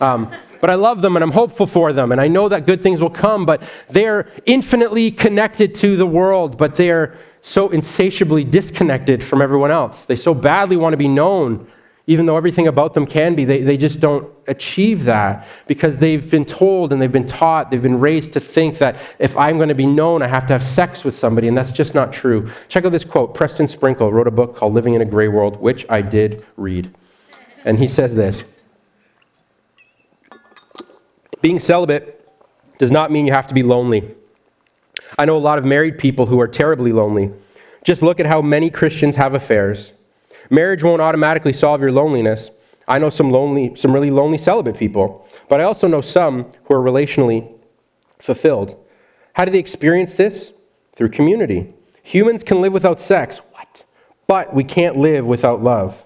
[0.00, 2.82] Um, but I love them and I'm hopeful for them and I know that good
[2.82, 9.24] things will come, but they're infinitely connected to the world, but they're so insatiably disconnected
[9.24, 10.04] from everyone else.
[10.04, 11.66] They so badly want to be known,
[12.08, 13.44] even though everything about them can be.
[13.44, 17.82] They, they just don't achieve that because they've been told and they've been taught, they've
[17.82, 20.64] been raised to think that if I'm going to be known, I have to have
[20.66, 22.50] sex with somebody, and that's just not true.
[22.68, 23.34] Check out this quote.
[23.34, 26.94] Preston Sprinkle wrote a book called Living in a Gray World, which I did read.
[27.66, 28.42] And he says this
[31.42, 32.26] Being celibate
[32.78, 34.14] does not mean you have to be lonely.
[35.18, 37.30] I know a lot of married people who are terribly lonely.
[37.84, 39.92] Just look at how many Christians have affairs.
[40.50, 42.50] Marriage won't automatically solve your loneliness.
[42.86, 46.74] I know some lonely, some really lonely celibate people, but I also know some who
[46.74, 47.52] are relationally
[48.18, 48.76] fulfilled.
[49.34, 50.52] How do they experience this?
[50.96, 51.74] Through community.
[52.02, 53.38] Humans can live without sex.
[53.52, 53.84] What?
[54.26, 56.02] But we can't live without love.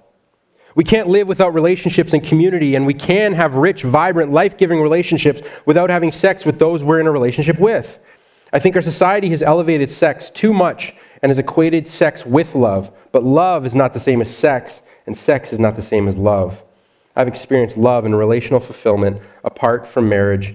[0.75, 4.81] We can't live without relationships and community, and we can have rich, vibrant, life giving
[4.81, 8.01] relationships without having sex with those we're in a relationship with.
[8.53, 12.91] I think our society has elevated sex too much and has equated sex with love,
[13.13, 16.17] but love is not the same as sex, and sex is not the same as
[16.17, 16.63] love.
[17.15, 20.55] I've experienced love and relational fulfillment apart from marriage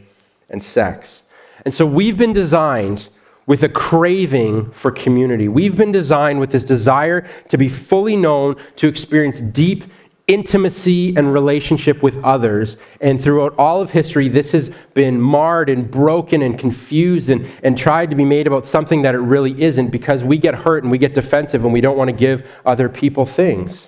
[0.50, 1.24] and sex.
[1.66, 3.10] And so we've been designed
[3.46, 5.48] with a craving for community.
[5.48, 9.86] We've been designed with this desire to be fully known, to experience deep
[10.28, 12.76] intimacy and relationship with others.
[13.00, 17.78] And throughout all of history, this has been marred and broken and confused and, and
[17.78, 20.92] tried to be made about something that it really isn't because we get hurt and
[20.92, 23.88] we get defensive and we don't want to give other people things.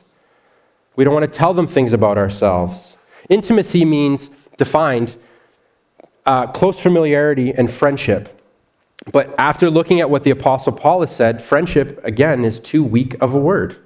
[0.96, 2.96] We don't want to tell them things about ourselves.
[3.30, 5.16] Intimacy means, defined,
[6.26, 8.42] uh, close familiarity and friendship.
[9.12, 13.16] But after looking at what the Apostle Paul has said, friendship, again, is too weak
[13.22, 13.78] of a word.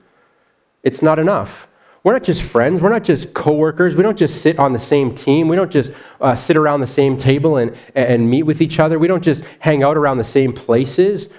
[0.84, 1.68] It's not enough.
[2.04, 2.82] We're not just friends.
[2.82, 3.96] We're not just coworkers.
[3.96, 5.48] We don't just sit on the same team.
[5.48, 9.00] We don't just uh, sit around the same table and, and meet with each other.
[9.00, 11.30] We don't just hang out around the same places.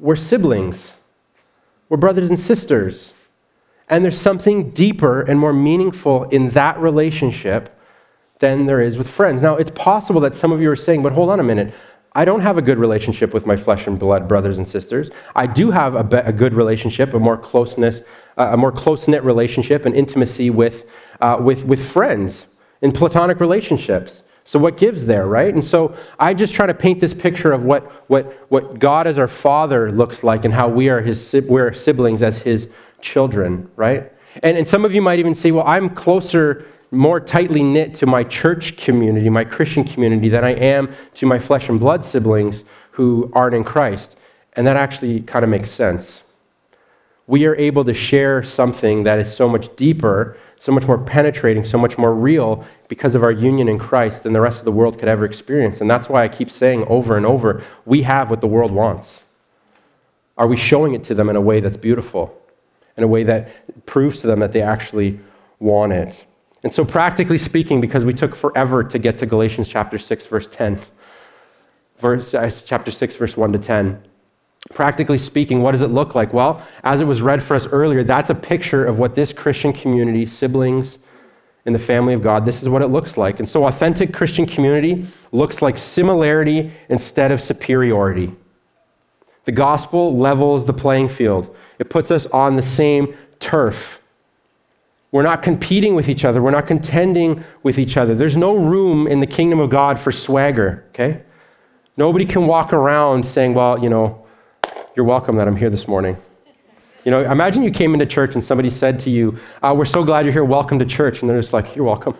[0.00, 0.92] We're siblings.
[1.90, 3.12] We're brothers and sisters.
[3.90, 7.78] And there's something deeper and more meaningful in that relationship
[8.38, 9.42] than there is with friends.
[9.42, 11.74] Now, it's possible that some of you are saying, but hold on a minute.
[12.14, 15.10] I don't have a good relationship with my flesh and blood brothers and sisters.
[15.36, 18.00] I do have a, be- a good relationship, a more closeness,
[18.38, 20.84] a more close knit relationship and intimacy with,
[21.20, 22.46] uh, with, with friends
[22.82, 24.22] in platonic relationships.
[24.44, 25.52] So what gives there, right?
[25.52, 29.18] And so I just try to paint this picture of what, what, what God as
[29.18, 32.68] our Father looks like and how we are his we're siblings as His
[33.02, 34.10] children, right?
[34.42, 38.06] And, and some of you might even say, well, I'm closer more tightly knit to
[38.06, 42.64] my church community, my Christian community, than I am to my flesh and blood siblings
[42.92, 44.16] who aren't in Christ.
[44.54, 46.22] And that actually kind of makes sense.
[47.28, 51.62] We are able to share something that is so much deeper, so much more penetrating,
[51.62, 54.72] so much more real because of our union in Christ than the rest of the
[54.72, 55.82] world could ever experience.
[55.82, 59.20] And that's why I keep saying over and over we have what the world wants.
[60.38, 62.34] Are we showing it to them in a way that's beautiful,
[62.96, 65.20] in a way that proves to them that they actually
[65.58, 66.24] want it?
[66.62, 70.48] And so, practically speaking, because we took forever to get to Galatians chapter 6, verse
[70.50, 70.80] 10,
[71.98, 74.02] verse, uh, chapter 6, verse 1 to 10,
[74.74, 76.32] practically speaking, what does it look like?
[76.32, 79.72] Well, as it was read for us earlier, that's a picture of what this Christian
[79.72, 80.98] community, siblings
[81.64, 83.40] in the family of God, this is what it looks like.
[83.40, 88.32] And so, authentic Christian community looks like similarity instead of superiority.
[89.44, 94.00] The gospel levels the playing field, it puts us on the same turf.
[95.10, 96.42] We're not competing with each other.
[96.42, 98.14] We're not contending with each other.
[98.14, 101.22] There's no room in the kingdom of God for swagger, okay?
[101.96, 104.26] Nobody can walk around saying, well, you know,
[104.98, 106.16] you're welcome that I'm here this morning.
[107.04, 110.02] You know, imagine you came into church and somebody said to you, uh, we're so
[110.02, 110.44] glad you're here.
[110.44, 111.20] Welcome to church.
[111.20, 112.16] And they're just like, you're welcome.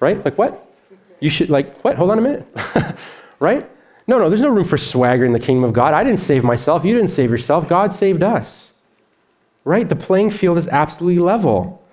[0.00, 0.24] Right?
[0.24, 0.74] Like, what?
[1.20, 1.96] You should, like, what?
[1.96, 2.46] Hold on a minute.
[3.38, 3.70] right?
[4.06, 5.92] No, no, there's no room for swagger in the kingdom of God.
[5.94, 6.84] I didn't save myself.
[6.84, 7.68] You didn't save yourself.
[7.68, 8.68] God saved us
[9.68, 9.86] right?
[9.86, 11.84] The playing field is absolutely level.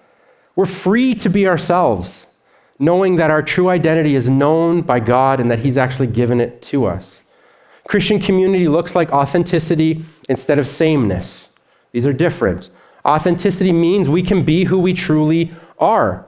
[0.56, 2.26] We're free to be ourselves,
[2.80, 6.62] knowing that our true identity is known by God and that He's actually given it
[6.64, 7.20] to us.
[7.88, 11.48] Christian community looks like authenticity instead of sameness.
[11.92, 12.70] These are different.
[13.06, 16.26] Authenticity means we can be who we truly are.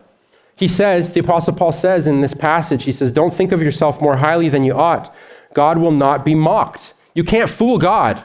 [0.55, 4.01] He says, the Apostle Paul says in this passage, he says, Don't think of yourself
[4.01, 5.13] more highly than you ought.
[5.53, 6.93] God will not be mocked.
[7.13, 8.23] You can't fool God.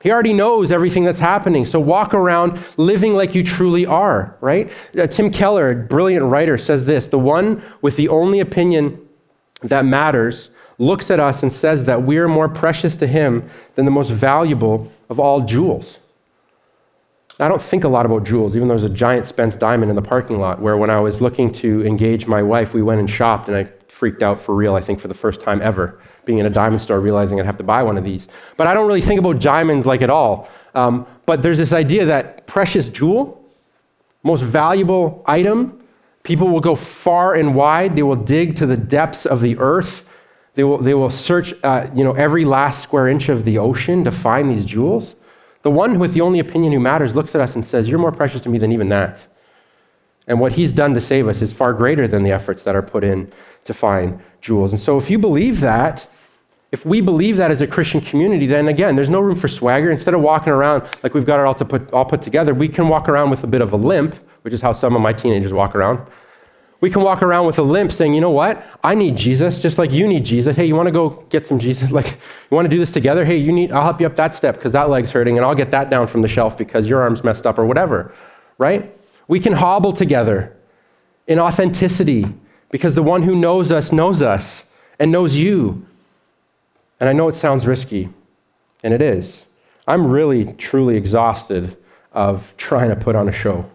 [0.00, 1.66] He already knows everything that's happening.
[1.66, 4.70] So walk around living like you truly are, right?
[4.96, 9.08] Uh, Tim Keller, a brilliant writer, says this The one with the only opinion
[9.62, 13.84] that matters looks at us and says that we are more precious to him than
[13.84, 15.98] the most valuable of all jewels.
[17.40, 19.96] I don't think a lot about jewels, even though there's a giant Spence diamond in
[19.96, 23.08] the parking lot where when I was looking to engage my wife, we went and
[23.08, 26.38] shopped and I freaked out for real, I think, for the first time ever, being
[26.38, 28.26] in a diamond store, realizing I'd have to buy one of these.
[28.56, 30.48] But I don't really think about diamonds like at all.
[30.74, 33.44] Um, but there's this idea that precious jewel,
[34.22, 35.80] most valuable item,
[36.22, 37.96] people will go far and wide.
[37.96, 40.04] They will dig to the depths of the earth.
[40.58, 44.02] They will, they will search uh, you know, every last square inch of the ocean
[44.02, 45.14] to find these jewels.
[45.62, 48.10] The one with the only opinion who matters looks at us and says, You're more
[48.10, 49.24] precious to me than even that.
[50.26, 52.82] And what he's done to save us is far greater than the efforts that are
[52.82, 53.32] put in
[53.66, 54.72] to find jewels.
[54.72, 56.08] And so if you believe that,
[56.72, 59.92] if we believe that as a Christian community, then again, there's no room for swagger.
[59.92, 62.68] Instead of walking around like we've got it all, to put, all put together, we
[62.68, 65.12] can walk around with a bit of a limp, which is how some of my
[65.12, 66.04] teenagers walk around.
[66.80, 68.64] We can walk around with a limp saying, you know what?
[68.84, 70.54] I need Jesus just like you need Jesus.
[70.54, 71.90] Hey, you want to go get some Jesus?
[71.98, 73.24] Like, you want to do this together?
[73.24, 75.56] Hey, you need, I'll help you up that step because that leg's hurting and I'll
[75.56, 78.14] get that down from the shelf because your arm's messed up or whatever,
[78.58, 78.96] right?
[79.26, 80.56] We can hobble together
[81.26, 82.26] in authenticity
[82.70, 84.62] because the one who knows us knows us
[84.98, 85.84] and knows you.
[87.00, 88.08] And I know it sounds risky,
[88.82, 89.46] and it is.
[89.86, 91.76] I'm really, truly exhausted
[92.12, 93.70] of trying to put on a show.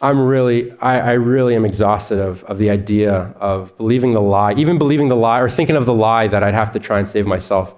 [0.00, 4.52] I'm really, I, I, really am exhausted of, of the idea of believing the lie,
[4.54, 7.08] even believing the lie or thinking of the lie that I'd have to try and
[7.08, 7.74] save myself.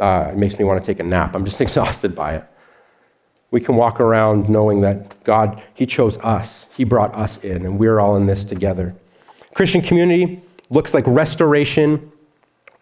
[0.00, 1.36] Uh, it makes me want to take a nap.
[1.36, 2.44] I'm just exhausted by it.
[3.52, 7.78] We can walk around knowing that God, He chose us, He brought us in, and
[7.78, 8.94] we're all in this together.
[9.54, 12.10] Christian community looks like restoration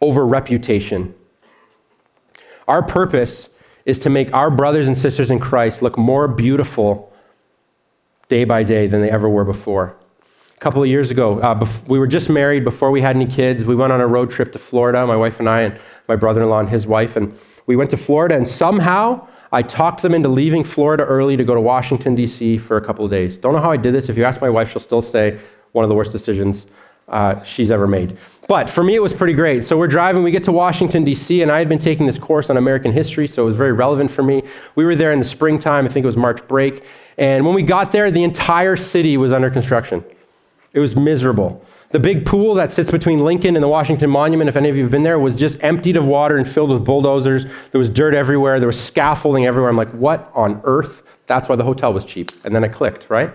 [0.01, 1.15] over reputation.
[2.67, 3.49] Our purpose
[3.85, 7.08] is to make our brothers and sisters in Christ look more beautiful
[8.29, 9.97] day by day than they ever were before.
[10.55, 13.27] A couple of years ago, uh, bef- we were just married before we had any
[13.27, 13.65] kids.
[13.65, 16.43] We went on a road trip to Florida, my wife and I, and my brother
[16.43, 17.17] in law and his wife.
[17.17, 21.45] And we went to Florida, and somehow I talked them into leaving Florida early to
[21.45, 22.59] go to Washington, D.C.
[22.59, 23.37] for a couple of days.
[23.37, 24.09] Don't know how I did this.
[24.09, 25.39] If you ask my wife, she'll still say
[25.73, 26.67] one of the worst decisions
[27.09, 28.19] uh, she's ever made.
[28.49, 29.67] But for me, it was pretty great.
[29.67, 32.49] So we're driving, we get to Washington, D.C., and I had been taking this course
[32.49, 34.43] on American history, so it was very relevant for me.
[34.75, 36.83] We were there in the springtime, I think it was March break.
[37.19, 40.03] And when we got there, the entire city was under construction.
[40.73, 41.63] It was miserable.
[41.91, 44.83] The big pool that sits between Lincoln and the Washington Monument, if any of you
[44.83, 47.45] have been there, was just emptied of water and filled with bulldozers.
[47.73, 48.61] There was dirt everywhere.
[48.61, 49.69] There was scaffolding everywhere.
[49.69, 51.03] I'm like, what on earth?
[51.27, 52.33] That's why the hotel was cheap.
[52.45, 53.31] And then I clicked, right?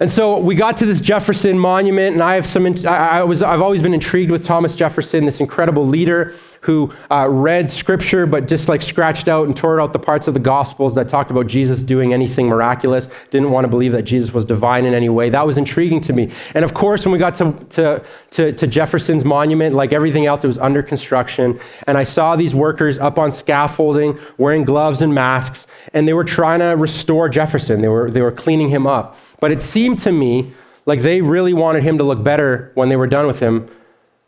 [0.00, 2.66] And so we got to this Jefferson monument, and I have some.
[2.84, 3.42] I was.
[3.42, 8.48] I've always been intrigued with Thomas Jefferson, this incredible leader who uh, read Scripture, but
[8.48, 11.46] just like scratched out and tore out the parts of the Gospels that talked about
[11.46, 13.08] Jesus doing anything miraculous.
[13.30, 15.28] Didn't want to believe that Jesus was divine in any way.
[15.28, 16.32] That was intriguing to me.
[16.54, 20.42] And of course, when we got to to, to, to Jefferson's monument, like everything else,
[20.42, 25.14] it was under construction, and I saw these workers up on scaffolding, wearing gloves and
[25.14, 27.80] masks, and they were trying to restore Jefferson.
[27.80, 29.16] They were they were cleaning him up.
[29.40, 30.52] But it seemed to me
[30.86, 33.68] like they really wanted him to look better when they were done with him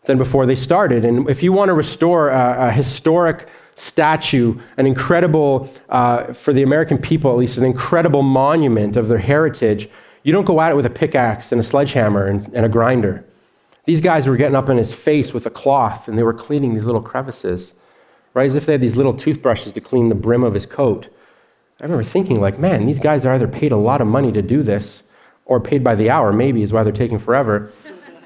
[0.05, 1.05] than before they started.
[1.05, 6.63] And if you want to restore a, a historic statue, an incredible, uh, for the
[6.63, 9.89] American people at least, an incredible monument of their heritage,
[10.23, 13.25] you don't go at it with a pickaxe and a sledgehammer and, and a grinder.
[13.85, 16.75] These guys were getting up in his face with a cloth and they were cleaning
[16.75, 17.73] these little crevices,
[18.35, 18.47] right?
[18.47, 21.09] As if they had these little toothbrushes to clean the brim of his coat.
[21.81, 24.41] I remember thinking, like, man, these guys are either paid a lot of money to
[24.41, 25.03] do this
[25.45, 27.71] or paid by the hour, maybe is why they're taking forever.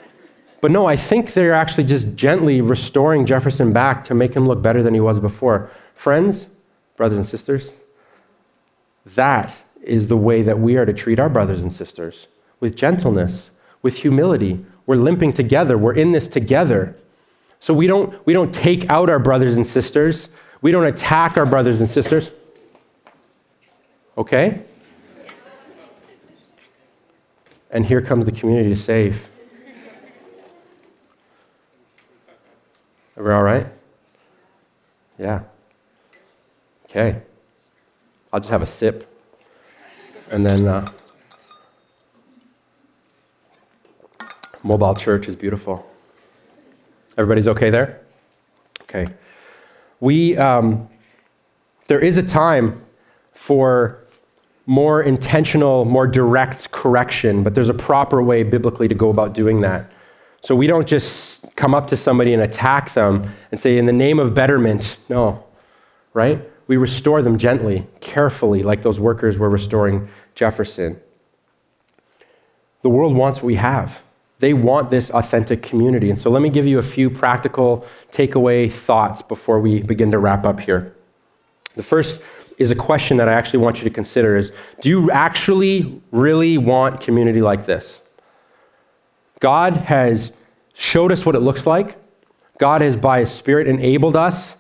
[0.61, 4.63] but no, I think they're actually just gently restoring Jefferson back to make him look
[4.63, 5.71] better than he was before.
[5.95, 6.47] Friends,
[6.97, 7.71] brothers and sisters,
[9.05, 12.29] that is the way that we are to treat our brothers and sisters
[12.61, 13.51] with gentleness,
[13.83, 14.65] with humility.
[14.87, 16.97] We're limping together, we're in this together.
[17.59, 20.29] So we don't, we don't take out our brothers and sisters,
[20.63, 22.31] we don't attack our brothers and sisters.
[24.21, 24.61] Okay?
[27.71, 29.27] And here comes the community to save.
[33.17, 33.67] Are we all right?
[35.19, 35.41] Yeah.
[36.85, 37.23] Okay.
[38.31, 39.09] I'll just have a sip.
[40.31, 40.93] And then, uh,
[44.63, 45.91] mobile church is beautiful.
[47.17, 48.03] Everybody's okay there?
[48.83, 49.07] Okay.
[49.99, 50.91] We, um,
[51.87, 52.85] there is a time
[53.33, 54.00] for
[54.71, 59.61] more intentional, more direct correction, but there's a proper way biblically to go about doing
[59.63, 59.91] that.
[60.43, 63.93] So we don't just come up to somebody and attack them and say, in the
[63.93, 65.45] name of betterment, no,
[66.15, 66.41] right?
[66.69, 71.01] We restore them gently, carefully, like those workers were restoring Jefferson.
[72.83, 74.01] The world wants what we have.
[74.39, 76.11] They want this authentic community.
[76.11, 80.21] And so let me give you a few practical takeaway thoughts before we begin to
[80.21, 80.95] wrap up here.
[81.75, 82.21] The first
[82.61, 86.59] is a question that I actually want you to consider is do you actually really
[86.59, 87.99] want community like this?
[89.41, 90.31] God has
[90.75, 91.97] showed us what it looks like.
[92.59, 94.55] God has by his spirit enabled us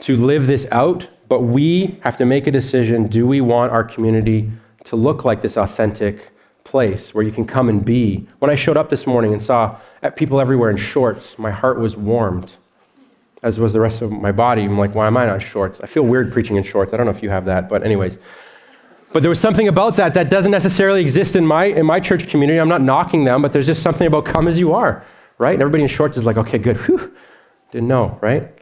[0.00, 3.84] to live this out, but we have to make a decision, do we want our
[3.84, 4.50] community
[4.84, 6.32] to look like this authentic
[6.64, 8.26] place where you can come and be?
[8.40, 11.78] When I showed up this morning and saw uh, people everywhere in shorts, my heart
[11.78, 12.52] was warmed
[13.42, 14.62] as was the rest of my body.
[14.64, 15.80] I'm like, why am I not shorts?
[15.80, 16.92] I feel weird preaching in shorts.
[16.92, 18.18] I don't know if you have that, but anyways.
[19.12, 22.28] But there was something about that that doesn't necessarily exist in my in my church
[22.28, 22.60] community.
[22.60, 25.04] I'm not knocking them, but there's just something about come as you are,
[25.38, 25.54] right?
[25.54, 26.76] And everybody in shorts is like, okay, good.
[26.78, 27.14] Whew.
[27.70, 28.54] Didn't know, right?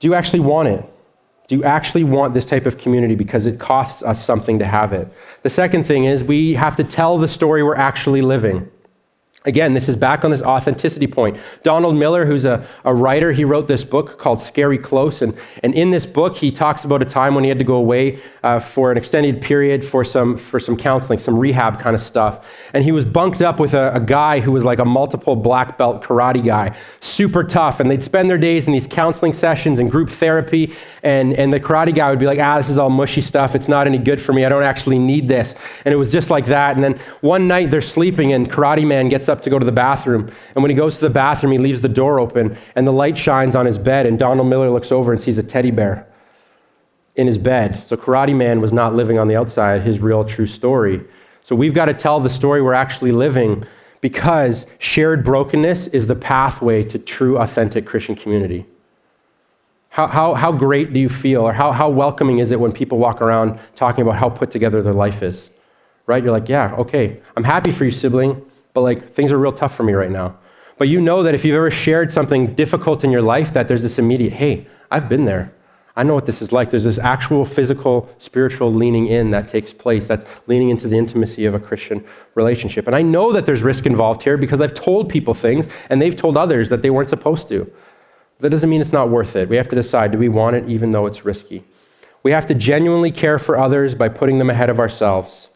[0.00, 0.84] Do you actually want it?
[1.46, 4.92] Do you actually want this type of community because it costs us something to have
[4.92, 5.12] it?
[5.42, 8.68] The second thing is we have to tell the story we're actually living.
[9.46, 11.36] Again, this is back on this authenticity point.
[11.62, 15.20] Donald Miller, who's a, a writer, he wrote this book called Scary Close.
[15.20, 17.74] And, and in this book, he talks about a time when he had to go
[17.74, 22.00] away uh, for an extended period for some, for some counseling, some rehab kind of
[22.00, 22.46] stuff.
[22.72, 25.76] And he was bunked up with a, a guy who was like a multiple black
[25.76, 27.80] belt karate guy, super tough.
[27.80, 30.74] And they'd spend their days in these counseling sessions and group therapy.
[31.02, 33.54] And, and the karate guy would be like, ah, this is all mushy stuff.
[33.54, 34.46] It's not any good for me.
[34.46, 35.54] I don't actually need this.
[35.84, 36.76] And it was just like that.
[36.76, 39.66] And then one night they're sleeping, and Karate Man gets up up to go to
[39.66, 40.30] the bathroom.
[40.54, 43.18] And when he goes to the bathroom, he leaves the door open, and the light
[43.18, 44.06] shines on his bed.
[44.06, 46.06] And Donald Miller looks over and sees a teddy bear
[47.16, 47.82] in his bed.
[47.86, 51.04] So Karate Man was not living on the outside, his real true story.
[51.42, 53.64] So we've got to tell the story we're actually living
[54.00, 58.66] because shared brokenness is the pathway to true, authentic Christian community.
[59.88, 62.98] How, how, how great do you feel, or how, how welcoming is it when people
[62.98, 65.50] walk around talking about how put together their life is?
[66.06, 66.22] Right?
[66.22, 69.74] You're like, yeah, okay, I'm happy for you, sibling but like things are real tough
[69.74, 70.36] for me right now.
[70.76, 73.82] But you know that if you've ever shared something difficult in your life, that there's
[73.82, 75.52] this immediate, hey, I've been there.
[75.96, 76.70] I know what this is like.
[76.70, 81.44] There's this actual physical, spiritual leaning in that takes place that's leaning into the intimacy
[81.44, 82.04] of a Christian
[82.34, 82.88] relationship.
[82.88, 86.16] And I know that there's risk involved here because I've told people things and they've
[86.16, 87.70] told others that they weren't supposed to.
[88.40, 89.48] That doesn't mean it's not worth it.
[89.48, 91.62] We have to decide do we want it even though it's risky?
[92.24, 95.48] We have to genuinely care for others by putting them ahead of ourselves.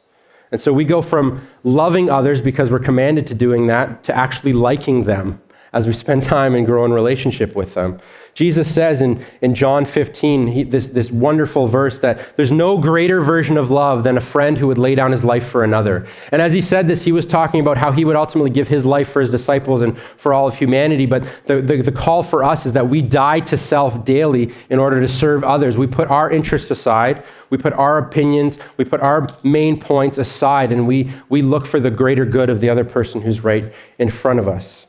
[0.51, 4.53] And so we go from loving others because we're commanded to doing that to actually
[4.53, 5.41] liking them
[5.73, 8.01] as we spend time and grow in relationship with them.
[8.39, 13.21] Jesus says in, in John 15, he, this, this wonderful verse, that there's no greater
[13.21, 16.07] version of love than a friend who would lay down his life for another.
[16.31, 18.87] And as he said this, he was talking about how he would ultimately give his
[18.87, 21.05] life for his disciples and for all of humanity.
[21.05, 24.79] But the, the, the call for us is that we die to self daily in
[24.79, 25.77] order to serve others.
[25.77, 30.71] We put our interests aside, we put our opinions, we put our main points aside,
[30.71, 34.09] and we, we look for the greater good of the other person who's right in
[34.09, 34.87] front of us.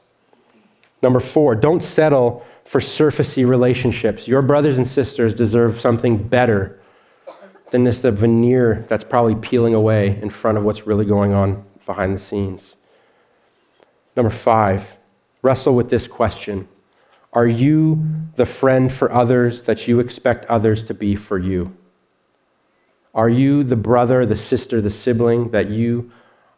[1.01, 4.27] Number four, don't settle for surfacey relationships.
[4.27, 6.79] Your brothers and sisters deserve something better
[7.71, 11.65] than this the veneer that's probably peeling away in front of what's really going on
[11.87, 12.75] behind the scenes.
[14.15, 14.85] Number five,
[15.41, 16.67] wrestle with this question
[17.33, 18.05] Are you
[18.35, 21.75] the friend for others that you expect others to be for you?
[23.15, 26.11] Are you the brother, the sister, the sibling that you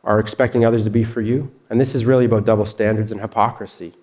[0.04, 1.50] are expecting others to be for you?
[1.70, 3.94] And this is really about double standards and hypocrisy.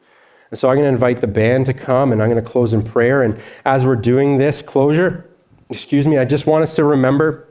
[0.51, 2.73] And so I'm going to invite the band to come and I'm going to close
[2.73, 3.23] in prayer.
[3.23, 5.29] And as we're doing this closure,
[5.69, 7.49] excuse me, I just want us to remember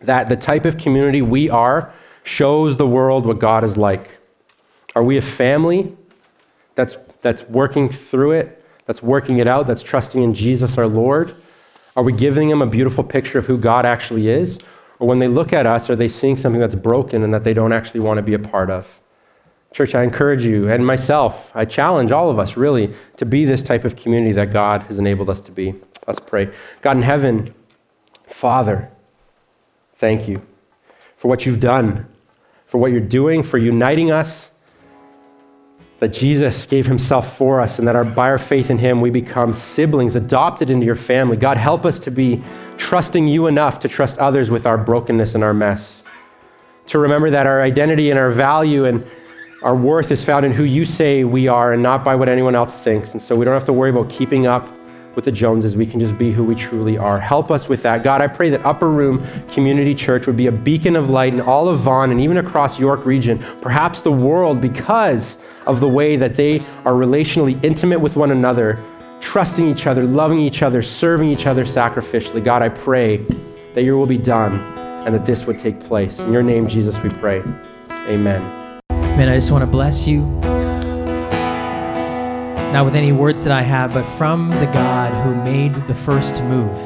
[0.00, 1.92] that the type of community we are
[2.24, 4.10] shows the world what God is like.
[4.94, 5.94] Are we a family
[6.74, 11.36] that's, that's working through it, that's working it out, that's trusting in Jesus our Lord?
[11.96, 14.58] Are we giving them a beautiful picture of who God actually is?
[14.98, 17.54] Or when they look at us, are they seeing something that's broken and that they
[17.54, 18.86] don't actually want to be a part of?
[19.76, 23.62] Church, I encourage you and myself, I challenge all of us really to be this
[23.62, 25.74] type of community that God has enabled us to be.
[26.06, 26.50] Let's pray.
[26.80, 27.54] God in heaven,
[28.26, 28.90] Father,
[29.96, 30.40] thank you
[31.18, 32.08] for what you've done,
[32.64, 34.48] for what you're doing, for uniting us,
[36.00, 39.10] that Jesus gave himself for us, and that our, by our faith in him, we
[39.10, 41.36] become siblings adopted into your family.
[41.36, 42.42] God, help us to be
[42.78, 46.02] trusting you enough to trust others with our brokenness and our mess.
[46.86, 49.06] To remember that our identity and our value and
[49.62, 52.54] our worth is found in who you say we are and not by what anyone
[52.54, 53.12] else thinks.
[53.12, 54.68] And so we don't have to worry about keeping up
[55.14, 55.76] with the Joneses.
[55.76, 57.18] We can just be who we truly are.
[57.18, 58.04] Help us with that.
[58.04, 61.40] God, I pray that Upper Room Community Church would be a beacon of light in
[61.40, 66.16] all of Vaughan and even across York region, perhaps the world, because of the way
[66.16, 68.78] that they are relationally intimate with one another,
[69.20, 72.44] trusting each other, loving each other, serving each other sacrificially.
[72.44, 73.16] God, I pray
[73.74, 74.60] that your will be done
[75.06, 76.18] and that this would take place.
[76.18, 77.42] In your name, Jesus, we pray.
[77.90, 78.65] Amen.
[79.16, 80.20] Man, I just want to bless you.
[82.70, 86.42] not with any words that I have, but from the God who made the first
[86.42, 86.76] move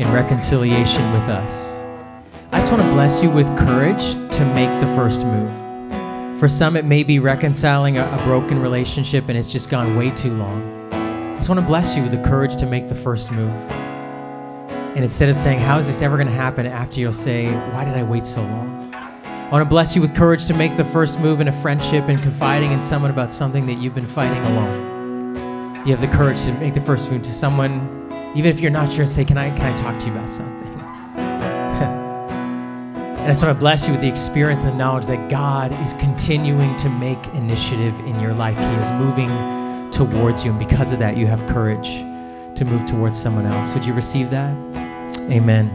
[0.00, 1.76] in reconciliation with us.
[2.52, 6.40] I just want to bless you with courage to make the first move.
[6.40, 10.10] For some, it may be reconciling a, a broken relationship and it's just gone way
[10.12, 10.90] too long.
[10.90, 13.52] I just want to bless you with the courage to make the first move.
[14.70, 16.64] And instead of saying, How is this ever going to happen?
[16.64, 18.77] after you'll say, Why did I wait so long?
[19.48, 22.10] I want to bless you with courage to make the first move in a friendship
[22.10, 25.86] and confiding in someone about something that you've been fighting alone.
[25.86, 28.92] You have the courage to make the first move to someone, even if you're not
[28.92, 30.70] sure, say, Can I, can I talk to you about something?
[31.16, 35.72] and I just want to bless you with the experience and the knowledge that God
[35.82, 38.58] is continuing to make initiative in your life.
[38.58, 39.30] He is moving
[39.92, 41.88] towards you, and because of that, you have courage
[42.58, 43.72] to move towards someone else.
[43.72, 44.54] Would you receive that?
[45.30, 45.70] Amen.